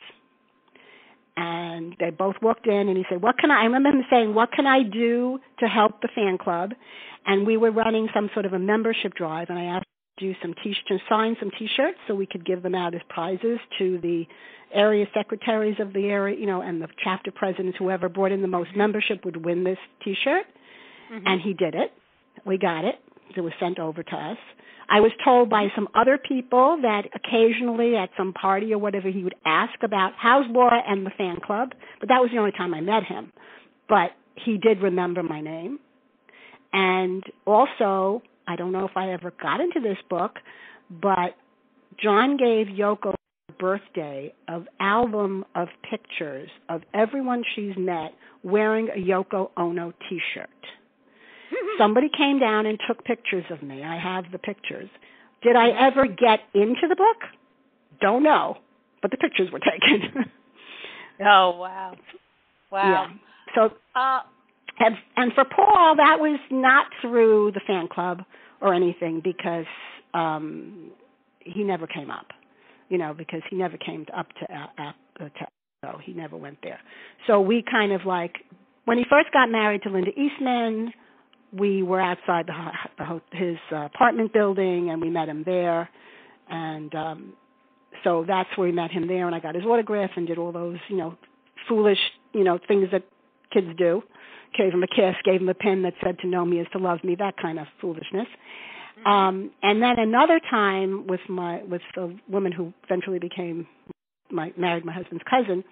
And 1.38 1.96
they 2.00 2.10
both 2.10 2.36
walked 2.42 2.68
in, 2.68 2.90
and 2.90 2.98
he 2.98 3.06
said, 3.10 3.22
"What 3.22 3.38
can 3.38 3.52
I?" 3.52 3.62
I 3.62 3.64
remember 3.66 3.90
him 3.90 4.06
saying, 4.10 4.34
"What 4.34 4.52
can 4.52 4.68
I 4.68 4.84
do 4.84 5.40
to 5.60 5.68
help 5.68 6.02
the 6.02 6.10
fan 6.14 6.38
club?" 6.38 6.74
And 7.26 7.48
we 7.48 7.58
were 7.58 7.72
running 7.72 8.10
some 8.14 8.30
sort 8.34 8.46
of 8.46 8.54
a 8.54 8.60
membership 8.60 9.14
drive, 9.14 9.50
and 9.50 9.58
I 9.58 9.66
asked 9.66 9.86
do 10.18 10.36
some 10.42 10.54
t 10.64 10.76
to 10.88 11.00
sign 11.10 11.36
some 11.40 11.52
T-shirts 11.58 11.98
so 12.08 12.16
we 12.16 12.26
could 12.26 12.46
give 12.46 12.64
them 12.64 12.76
out 12.76 12.94
as 12.94 13.02
prizes 13.10 13.60
to 13.80 13.98
the 14.00 14.26
area 14.74 15.06
secretaries 15.14 15.80
of 15.80 15.94
the 15.94 16.06
area, 16.06 16.38
you 16.38 16.46
know, 16.46 16.62
and 16.62 16.82
the 16.82 16.88
chapter 17.04 17.32
presidents. 17.32 17.78
Whoever 17.78 18.10
brought 18.10 18.32
in 18.32 18.42
the 18.42 18.48
most 18.48 18.76
membership 18.76 19.26
would 19.26 19.44
win 19.44 19.64
this 19.64 19.80
T-shirt, 20.04 20.46
mm-hmm. 21.12 21.28
and 21.28 21.42
he 21.42 21.54
did 21.54 21.76
it. 21.76 21.92
We 22.46 22.58
got 22.58 22.86
it. 22.86 22.96
It 23.36 23.42
was 23.42 23.54
sent 23.60 23.80
over 23.80 24.04
to 24.04 24.16
us. 24.16 24.38
I 24.90 25.00
was 25.00 25.12
told 25.24 25.50
by 25.50 25.72
some 25.74 25.88
other 25.96 26.18
people 26.18 26.78
that 26.82 27.04
occasionally 27.16 27.96
at 27.96 28.10
some 28.18 28.34
party 28.34 28.74
or 28.74 28.78
whatever 28.78 29.10
he 29.10 29.24
would 29.24 29.36
ask 29.46 29.82
about 29.84 30.12
how's 30.18 30.46
Laura 30.50 30.82
and 30.86 31.06
the 31.06 31.12
fan 31.12 31.40
club, 31.40 31.74
but 32.02 32.10
that 32.10 32.22
was 32.22 32.30
the 32.32 32.38
only 32.38 32.52
time 32.52 32.74
I 32.74 32.82
met 32.82 33.04
him. 33.04 33.32
But 33.88 34.12
he 34.36 34.58
did 34.58 34.82
remember 34.82 35.24
my 35.24 35.40
name. 35.40 35.80
And 36.74 37.24
also, 37.46 38.22
I 38.52 38.58
don't 38.58 38.74
know 38.74 38.84
if 38.84 38.98
I 38.98 39.14
ever 39.14 39.32
got 39.42 39.62
into 39.62 39.80
this 39.80 39.98
book, 40.10 40.36
but 40.90 41.36
John 42.04 42.36
gave 42.36 42.68
Yoko 42.68 43.14
a 43.48 43.54
birthday 43.54 44.34
of 44.50 44.68
album 44.82 45.46
of 45.56 45.70
pictures 45.90 46.50
of 46.68 46.82
everyone 46.94 47.44
she's 47.56 47.76
met 47.78 48.12
wearing 48.44 48.90
a 48.90 49.00
Yoko 49.00 49.52
Ono 49.56 49.94
t-shirt. 50.10 50.50
Somebody 51.78 52.10
came 52.16 52.40
down 52.40 52.66
and 52.66 52.78
took 52.86 53.06
pictures 53.06 53.46
of 53.50 53.64
me. 53.64 53.84
I 53.84 53.98
have 53.98 54.26
the 54.34 54.38
pictures. 54.38 54.90
Did 55.42 55.56
I 55.56 55.70
ever 55.88 56.06
get 56.06 56.42
into 56.54 56.90
the 56.90 56.96
book? 56.98 57.18
Don't 58.02 58.22
know, 58.22 58.58
but 59.02 59.12
the 59.12 59.18
pictures 59.18 59.50
were 59.50 59.60
taken. 59.60 60.26
oh 61.22 61.56
wow, 61.58 61.96
wow. 62.70 63.08
Yeah. 63.08 63.08
So, 63.56 63.74
uh, 63.96 64.20
and, 64.80 64.98
and 65.16 65.32
for 65.34 65.46
Paul, 65.46 65.96
that 65.98 66.20
was 66.20 66.40
not 66.50 66.88
through 67.02 67.52
the 67.54 67.62
fan 67.66 67.88
club 67.88 68.24
or 68.62 68.74
anything 68.74 69.22
because 69.24 69.66
um 70.14 70.92
he 71.40 71.64
never 71.64 71.88
came 71.88 72.12
up. 72.12 72.28
You 72.90 72.98
know, 72.98 73.14
because 73.14 73.42
he 73.50 73.56
never 73.56 73.78
came 73.78 74.06
up 74.16 74.28
to 74.40 74.54
uh, 74.54 74.68
uh, 74.78 75.30
to 75.30 75.48
so 75.84 75.98
he 76.04 76.14
never 76.14 76.38
went 76.38 76.60
there. 76.62 76.80
So 77.26 77.42
we 77.42 77.64
kind 77.70 77.92
of 77.92 78.06
like 78.06 78.36
when 78.86 78.98
he 78.98 79.06
first 79.10 79.32
got 79.32 79.50
married 79.50 79.84
to 79.84 79.90
Linda 79.90 80.12
Eastman, 80.12 80.94
we 81.54 81.84
were 81.84 82.02
outside 82.02 82.48
the, 82.48 82.72
the 82.98 83.22
his 83.38 83.58
apartment 83.72 84.34
building 84.34 84.90
and 84.90 85.02
we 85.02 85.10
met 85.10 85.28
him 85.28 85.44
there 85.46 85.90
and 86.50 86.94
um 86.96 87.34
so 88.04 88.24
that's 88.28 88.50
where 88.56 88.68
we 88.68 88.74
met 88.74 88.92
him 88.92 89.08
there 89.08 89.26
and 89.26 89.36
I 89.36 89.40
got 89.40 89.56
his 89.56 89.66
autograph 89.66 90.12
and 90.16 90.28
did 90.28 90.38
all 90.38 90.52
those 90.52 90.78
you 90.88 90.98
know 90.98 91.18
foolish 91.68 92.00
you 92.34 92.44
know 92.44 92.60
things 92.68 92.88
that 92.92 93.04
kids 93.52 93.68
do 93.78 94.02
gave 94.58 94.74
him 94.74 94.84
a 94.84 94.88
kiss 94.88 95.16
gave 95.24 95.42
him 95.42 95.50
a 95.50 95.54
pin 95.54 95.84
that 95.84 95.94
said 96.04 96.18
to 96.20 96.28
know 96.28 96.46
me 96.46 96.60
is 96.60 96.68
to 96.72 96.78
love 96.78 97.04
me 97.04 97.16
that 97.18 97.36
kind 97.42 97.60
of 97.60 97.68
foolishness 97.80 98.28
mm-hmm. 99.00 99.08
um 99.08 99.52
and 99.62 99.82
then 99.82 99.98
another 99.98 100.40
time 100.50 101.08
with 101.08 101.22
my 101.30 101.62
with 101.64 101.82
the 101.96 102.18
woman 102.30 102.52
who 102.52 102.74
eventually 102.84 103.20
became 103.20 103.68
my 104.30 104.52
married 104.58 104.86
my 104.86 104.94
husband's 104.94 105.24
cousin 105.30 105.64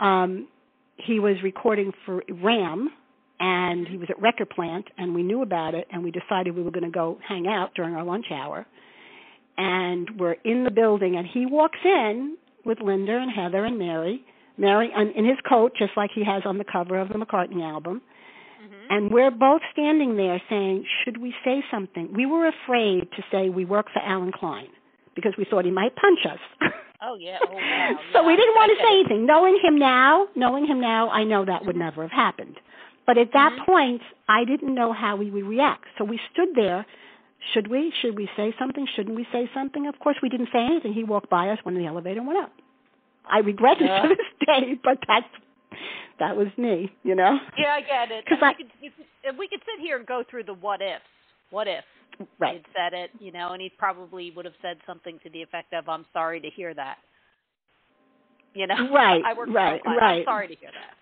um 0.00 0.48
he 0.96 1.20
was 1.20 1.36
recording 1.42 1.92
for 2.04 2.22
Ram 2.42 2.90
and 3.38 3.86
he 3.86 3.98
was 3.98 4.08
at 4.10 4.20
Record 4.20 4.50
Plant, 4.50 4.86
and 4.96 5.14
we 5.14 5.22
knew 5.22 5.42
about 5.42 5.74
it, 5.74 5.86
and 5.92 6.02
we 6.02 6.10
decided 6.10 6.56
we 6.56 6.62
were 6.62 6.70
going 6.70 6.84
to 6.84 6.90
go 6.90 7.18
hang 7.26 7.46
out 7.46 7.74
during 7.74 7.94
our 7.94 8.04
lunch 8.04 8.26
hour. 8.32 8.66
And 9.58 10.08
we're 10.18 10.36
in 10.44 10.64
the 10.64 10.70
building, 10.70 11.16
and 11.16 11.26
he 11.26 11.44
walks 11.46 11.78
in 11.84 12.36
with 12.64 12.78
Linda 12.80 13.16
and 13.16 13.30
Heather 13.30 13.64
and 13.64 13.78
Mary, 13.78 14.24
Mary 14.58 14.90
in 15.16 15.24
his 15.24 15.38
coat, 15.48 15.72
just 15.78 15.92
like 15.96 16.10
he 16.14 16.24
has 16.24 16.42
on 16.44 16.58
the 16.58 16.64
cover 16.64 16.98
of 16.98 17.08
the 17.08 17.14
McCartney 17.14 17.62
album. 17.62 18.00
Mm-hmm. 18.62 18.86
And 18.90 19.12
we're 19.12 19.30
both 19.30 19.60
standing 19.72 20.16
there 20.16 20.40
saying, 20.48 20.84
Should 21.04 21.18
we 21.20 21.34
say 21.44 21.62
something? 21.70 22.12
We 22.14 22.26
were 22.26 22.48
afraid 22.48 23.08
to 23.16 23.22
say 23.30 23.48
we 23.48 23.64
work 23.64 23.86
for 23.92 24.00
Allen 24.00 24.32
Klein 24.32 24.68
because 25.14 25.32
we 25.38 25.44
thought 25.44 25.64
he 25.64 25.70
might 25.70 25.94
punch 25.96 26.20
us. 26.30 26.38
Oh 27.02 27.14
yeah. 27.20 27.36
Oh 27.46 27.52
wow. 27.52 27.90
so 28.14 28.20
yeah, 28.22 28.26
we 28.26 28.36
didn't 28.36 28.54
want 28.54 28.72
to 28.74 28.82
say 28.82 28.88
anything. 29.00 29.26
Knowing 29.26 29.60
him 29.62 29.78
now, 29.78 30.28
knowing 30.34 30.66
him 30.66 30.80
now, 30.80 31.10
I 31.10 31.24
know 31.24 31.44
that 31.44 31.66
would 31.66 31.76
never 31.76 32.00
have 32.00 32.10
happened. 32.10 32.56
But 33.06 33.18
at 33.18 33.34
that 33.34 33.52
Mhm. 33.52 33.66
point, 33.66 34.02
I 34.30 34.44
didn't 34.44 34.74
know 34.74 34.94
how 34.94 35.14
we 35.14 35.30
would 35.30 35.44
react. 35.44 35.84
So 35.98 36.04
we 36.04 36.18
stood 36.32 36.54
there. 36.54 36.86
Should 37.52 37.68
we? 37.68 37.92
Should 38.00 38.16
we 38.16 38.30
say 38.34 38.54
something? 38.58 38.86
Shouldn't 38.96 39.14
we 39.14 39.26
say 39.30 39.48
something? 39.52 39.86
Of 39.86 39.98
course, 39.98 40.16
we 40.22 40.30
didn't 40.30 40.48
say 40.50 40.64
anything. 40.64 40.94
He 40.94 41.04
walked 41.04 41.28
by 41.28 41.50
us 41.50 41.58
when 41.64 41.74
the 41.74 41.84
elevator 41.86 42.22
went 42.22 42.38
up. 42.38 42.50
I 43.28 43.38
regret 43.38 43.80
it 43.80 43.86
Yeah. 43.86 44.02
to 44.02 44.08
this 44.08 44.46
day, 44.46 44.74
but 44.82 44.98
that's 45.06 45.26
that 46.18 46.36
was 46.36 46.48
me, 46.56 46.90
you 47.02 47.14
know. 47.14 47.38
Yeah, 47.58 47.74
I 47.74 47.80
get 47.82 48.10
it. 48.10 48.24
'Cause 48.26 48.38
And 48.40 48.44
I- 48.46 48.48
we 48.58 48.64
could, 48.64 48.72
could, 48.80 49.06
if 49.24 49.36
we 49.36 49.48
could 49.48 49.60
sit 49.66 49.80
here 49.80 49.96
and 49.98 50.06
go 50.06 50.22
through 50.22 50.44
the 50.44 50.54
what 50.54 50.80
ifs. 50.80 51.04
What 51.50 51.68
if 51.68 51.84
Right. 52.38 52.54
he'd 52.54 52.64
said 52.74 52.94
it, 52.94 53.10
you 53.20 53.30
know, 53.32 53.52
and 53.52 53.60
he 53.60 53.68
probably 53.68 54.30
would 54.30 54.46
have 54.46 54.54
said 54.62 54.78
something 54.86 55.18
to 55.20 55.28
the 55.30 55.42
effect 55.42 55.72
of, 55.74 55.88
"I'm 55.88 56.06
sorry 56.12 56.40
to 56.40 56.48
hear 56.50 56.72
that." 56.74 56.98
You 58.54 58.66
know, 58.66 58.88
Right, 58.90 59.22
I 59.26 59.34
work 59.34 59.48
right, 59.50 59.82
for 59.82 59.90
a 59.90 59.94
client. 59.94 60.00
right. 60.00 60.18
I'm 60.20 60.24
sorry 60.24 60.48
to 60.48 60.54
hear 60.54 60.70
that. 60.72 60.94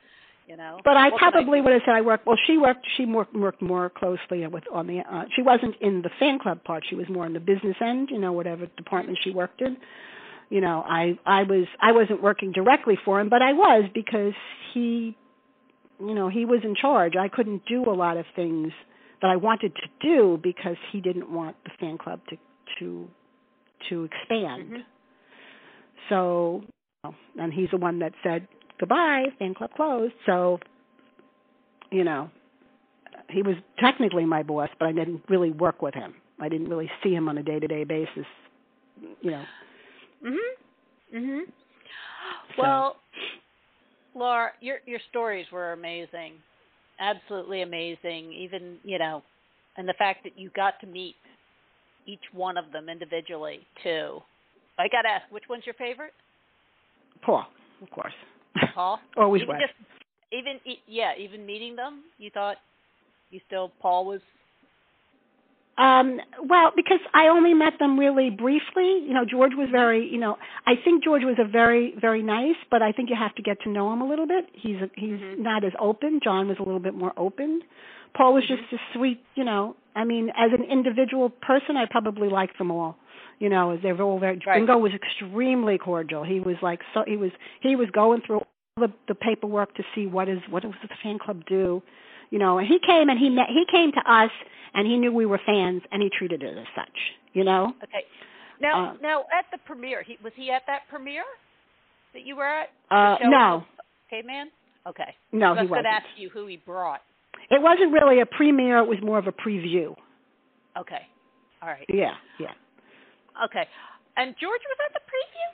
You 0.49 0.59
know, 0.59 0.79
But 0.85 0.99
I 0.99 1.09
probably 1.17 1.61
do? 1.61 1.65
would 1.65 1.73
have 1.73 1.83
said 1.87 1.95
I 1.95 2.03
worked. 2.03 2.27
Well, 2.27 2.37
she 2.47 2.59
worked. 2.59 2.87
She 2.99 3.07
worked, 3.07 3.35
worked 3.35 3.63
more 3.63 3.89
closely 3.89 4.47
with 4.47 4.65
on 4.71 4.87
the. 4.87 5.01
Uh, 5.01 5.25
she 5.35 5.41
wasn't 5.41 5.75
in 5.81 6.03
the 6.03 6.11
fan 6.19 6.39
club 6.39 6.63
part. 6.65 6.85
She 6.87 6.97
was 6.97 7.09
more 7.09 7.25
in 7.25 7.33
the 7.33 7.41
business 7.41 7.77
end. 7.81 8.11
You 8.11 8.19
know, 8.19 8.33
whatever 8.33 8.67
department 8.67 9.19
she 9.23 9.31
worked 9.31 9.63
in. 9.63 9.79
You 10.55 10.61
know, 10.61 10.85
I 10.87 11.19
I 11.27 11.43
was 11.43 11.67
I 11.83 11.91
wasn't 11.91 12.23
working 12.23 12.53
directly 12.53 12.97
for 13.05 13.19
him, 13.21 13.29
but 13.29 13.43
I 13.43 13.55
was 13.55 13.91
because 13.93 14.35
he, 14.73 15.17
you 15.99 16.15
know, 16.15 16.29
he 16.29 16.45
was 16.45 16.61
in 16.63 16.77
charge. 16.81 17.15
I 17.17 17.27
couldn't 17.27 17.67
do 17.67 17.83
a 17.91 17.97
lot 18.05 18.17
of 18.17 18.25
things 18.37 18.71
that 19.21 19.33
I 19.33 19.35
wanted 19.35 19.73
to 19.75 19.89
do 20.01 20.39
because 20.41 20.77
he 20.93 21.01
didn't 21.01 21.29
want 21.29 21.57
the 21.65 21.71
fan 21.81 21.99
club 21.99 22.21
to 22.31 22.37
to 22.79 23.09
to 23.89 24.05
expand. 24.05 24.71
Mhm. 24.71 24.85
So, 26.09 26.63
and 27.37 27.53
he's 27.53 27.71
the 27.73 27.79
one 27.79 27.99
that 27.99 28.13
said 28.23 28.47
goodbye, 28.79 29.25
fan 29.41 29.55
club 29.55 29.71
closed. 29.75 30.15
So, 30.25 30.61
you 31.91 32.05
know, 32.05 32.31
he 33.29 33.43
was 33.43 33.57
technically 33.81 34.25
my 34.25 34.45
boss, 34.45 34.69
but 34.79 34.87
I 34.87 34.93
didn't 34.93 35.25
really 35.29 35.51
work 35.51 35.83
with 35.83 35.95
him. 35.95 36.15
I 36.39 36.49
didn't 36.49 36.69
really 36.69 36.93
see 37.03 37.13
him 37.13 37.29
on 37.29 37.39
a 37.39 37.43
day-to-day 37.43 37.83
basis. 37.83 38.27
You 39.21 39.33
know. 39.33 39.45
Mhm. 40.25 40.39
Mhm. 41.13 41.47
So- 42.57 42.63
Well, 42.63 42.97
Laura, 44.15 44.53
your 44.61 44.81
your 44.87 45.01
stories 45.11 45.51
were 45.51 45.73
amazing, 45.73 46.43
absolutely 46.99 47.63
amazing. 47.63 48.33
Even 48.33 48.81
you 48.85 48.99
know, 48.99 49.23
and 49.77 49.89
the 49.89 49.95
fact 49.95 50.23
that 50.25 50.39
you 50.39 50.51
got 50.51 50.81
to 50.81 50.87
meet 50.87 51.17
each 52.07 52.33
one 52.33 52.57
of 52.57 52.71
them 52.73 52.89
individually 52.89 53.67
too. 53.83 54.23
I 54.79 54.89
got 54.89 55.03
to 55.03 55.09
ask, 55.09 55.31
which 55.31 55.45
one's 55.49 55.65
your 55.65 55.75
favorite? 55.75 56.13
Paul, 57.23 57.47
of 57.81 57.91
course. 57.91 58.13
Paul. 58.75 59.01
Always 59.17 59.43
even 59.43 59.57
just 59.61 59.75
even 60.33 60.61
yeah, 60.87 61.13
even 61.17 61.45
meeting 61.47 61.77
them, 61.77 62.05
you 62.19 62.31
thought 62.31 62.57
you 63.31 63.41
still 63.47 63.73
Paul 63.81 64.07
was 64.07 64.21
Um, 65.77 66.21
well, 66.49 66.71
because 66.77 67.01
I 67.15 67.27
only 67.27 67.53
met 67.53 67.75
them 67.81 67.99
really 67.99 68.31
briefly. 68.31 69.03
You 69.07 69.13
know, 69.13 69.25
George 69.29 69.53
was 69.57 69.69
very, 69.73 70.09
you 70.09 70.19
know, 70.19 70.37
I 70.67 70.75
think 70.85 71.03
George 71.03 71.23
was 71.25 71.37
a 71.39 71.45
very, 71.49 71.95
very 72.01 72.23
nice, 72.23 72.57
but 72.71 72.81
I 72.81 72.93
think 72.93 73.11
you 73.11 73.17
have 73.19 73.35
to 73.35 73.43
get 73.43 73.61
to 73.63 73.71
know 73.71 73.93
him 73.93 74.01
a 74.01 74.07
little 74.09 74.27
bit. 74.27 74.49
He's 74.53 74.77
a, 74.77 74.89
he's 74.95 75.19
Mhm. 75.19 75.39
not 75.39 75.65
as 75.65 75.73
open. 75.81 76.21
John 76.23 76.47
was 76.47 76.59
a 76.61 76.63
little 76.63 76.79
bit 76.81 76.95
more 76.95 77.13
open. 77.17 77.63
Paul 78.17 78.35
was 78.35 78.47
just 78.47 78.63
a 78.73 78.79
sweet, 78.93 79.21
you 79.35 79.43
know. 79.45 79.75
I 79.97 80.05
mean, 80.05 80.31
as 80.37 80.53
an 80.53 80.63
individual 80.65 81.31
person, 81.31 81.77
I 81.77 81.87
probably 81.87 82.29
liked 82.29 82.59
them 82.59 82.71
all. 82.71 82.97
You 83.41 83.49
know, 83.49 83.77
they 83.77 83.93
were 83.93 84.05
all 84.05 84.21
very. 84.21 84.39
Right. 84.47 84.57
Ringo 84.57 84.79
was 84.79 84.93
extremely 84.93 85.77
cordial. 85.79 86.23
He 86.23 86.39
was 86.39 86.55
like 86.63 86.81
so. 86.95 87.03
He 87.05 87.17
was 87.17 87.33
he 87.61 87.75
was 87.75 87.91
going 87.91 88.21
through 88.25 88.37
all 88.37 88.47
the 88.77 88.93
the 89.09 89.15
paperwork 89.17 89.75
to 89.75 89.83
see 89.93 90.07
what 90.07 90.29
is 90.29 90.39
what 90.49 90.63
does 90.63 90.73
the 90.83 90.89
fan 91.03 91.19
club 91.19 91.45
do. 91.47 91.83
You 92.31 92.39
know, 92.39 92.59
and 92.59 92.67
he 92.67 92.79
came 92.85 93.09
and 93.09 93.19
he 93.19 93.29
met. 93.31 93.47
He 93.49 93.65
came 93.71 93.93
to 93.93 94.13
us 94.13 94.31
and 94.75 94.87
he 94.87 94.97
knew 94.97 95.13
we 95.13 95.27
were 95.27 95.41
fans 95.47 95.83
and 95.93 96.03
he 96.03 96.11
treated 96.11 96.43
it 96.43 96.57
as 96.59 96.67
such. 96.75 96.97
You 97.33 97.45
know. 97.45 97.73
okay. 97.83 98.05
Now, 98.61 98.91
Uh, 98.91 98.95
now 99.03 99.21
at 99.37 99.47
the 99.53 99.59
premiere, 99.59 100.03
he 100.03 100.17
was 100.23 100.33
he 100.37 100.51
at 100.51 100.63
that 100.67 100.83
premiere 100.89 101.25
that 102.13 102.23
you 102.25 102.37
were 102.37 102.47
at? 102.47 102.71
Uh, 102.91 103.17
no, 103.23 103.65
Okay, 104.09 104.23
man. 104.27 104.51
Okay. 104.87 105.15
no, 105.33 105.47
I 105.47 105.51
was 105.51 105.61
he 105.63 105.67
going 105.67 105.71
wasn't. 105.71 105.87
to 105.87 105.91
ask 105.91 106.07
you 106.17 106.29
who 106.31 106.47
he 106.47 106.57
brought. 106.59 107.01
It 107.51 107.61
wasn't 107.61 107.93
really 107.93 108.21
a 108.21 108.27
premiere. 108.27 108.79
It 108.79 108.87
was 108.87 108.99
more 109.03 109.19
of 109.19 109.27
a 109.27 109.33
preview. 109.33 109.95
Okay. 110.79 111.03
All 111.63 111.69
right. 111.69 111.87
Yeah, 111.89 112.15
yeah, 112.39 112.53
Okay. 113.47 113.67
And 114.17 114.35
George 114.41 114.61
was 114.61 114.79
at 114.87 114.93
the 114.95 115.01
preview. 115.01 115.49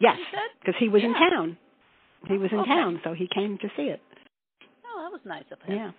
yes, 0.00 0.18
because 0.60 0.74
he 0.78 0.88
was 0.88 1.02
in 1.02 1.14
town. 1.14 1.56
He 2.28 2.36
was 2.36 2.50
in 2.52 2.58
Okay. 2.60 2.68
town, 2.70 3.00
so 3.04 3.12
he 3.14 3.26
came 3.34 3.56
to 3.58 3.68
see 3.76 3.84
it. 3.84 4.02
Nice 5.24 5.44
of 5.50 5.60
him. 5.62 5.76
Yeah. 5.76 5.90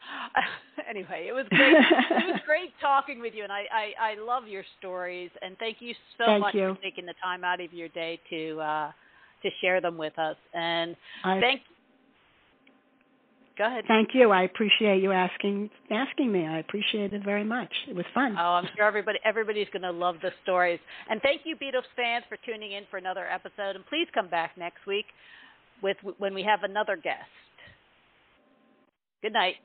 anyway, 0.88 1.26
it 1.28 1.32
was 1.32 1.46
great. 1.50 1.72
it 1.72 2.26
was 2.32 2.40
great 2.46 2.72
talking 2.80 3.20
with 3.20 3.34
you, 3.34 3.42
and 3.42 3.52
I, 3.52 3.64
I 3.72 4.12
I 4.12 4.14
love 4.20 4.48
your 4.48 4.64
stories. 4.78 5.30
And 5.42 5.56
thank 5.58 5.78
you 5.80 5.94
so 6.18 6.24
Thank 6.26 6.40
much 6.40 6.54
you. 6.54 6.74
for 6.74 6.82
taking 6.82 7.06
the 7.06 7.14
time 7.22 7.44
out 7.44 7.60
of 7.60 7.72
your 7.72 7.88
day 7.88 8.18
to 8.30 8.60
uh 8.60 8.90
to 9.42 9.50
share 9.60 9.80
them 9.80 9.96
with 9.96 10.18
us. 10.18 10.36
And 10.54 10.96
I 11.24 11.40
thank. 11.40 11.60
Go 13.58 13.66
ahead. 13.66 13.84
thank 13.88 14.14
you. 14.14 14.30
I 14.30 14.44
appreciate 14.44 15.02
you 15.02 15.12
asking 15.12 15.68
asking 15.90 16.32
me. 16.32 16.46
I 16.46 16.58
appreciate 16.60 17.12
it 17.12 17.22
very 17.22 17.44
much. 17.44 17.70
It 17.88 17.94
was 17.94 18.06
fun. 18.14 18.34
Oh, 18.38 18.52
I'm 18.52 18.68
sure 18.74 18.86
everybody 18.86 19.18
everybody's 19.24 19.68
going 19.70 19.82
to 19.82 19.90
love 19.90 20.16
the 20.22 20.30
stories. 20.42 20.80
And 21.10 21.20
thank 21.20 21.42
you, 21.44 21.56
Beatles 21.56 21.84
fans, 21.94 22.24
for 22.28 22.38
tuning 22.46 22.72
in 22.72 22.84
for 22.90 22.96
another 22.96 23.26
episode. 23.26 23.76
And 23.76 23.84
please 23.86 24.08
come 24.14 24.28
back 24.28 24.52
next 24.56 24.86
week 24.86 25.04
with 25.82 25.98
when 26.16 26.32
we 26.32 26.42
have 26.42 26.62
another 26.62 26.96
guest. 26.96 27.28
Good 29.22 29.32
night. 29.34 29.56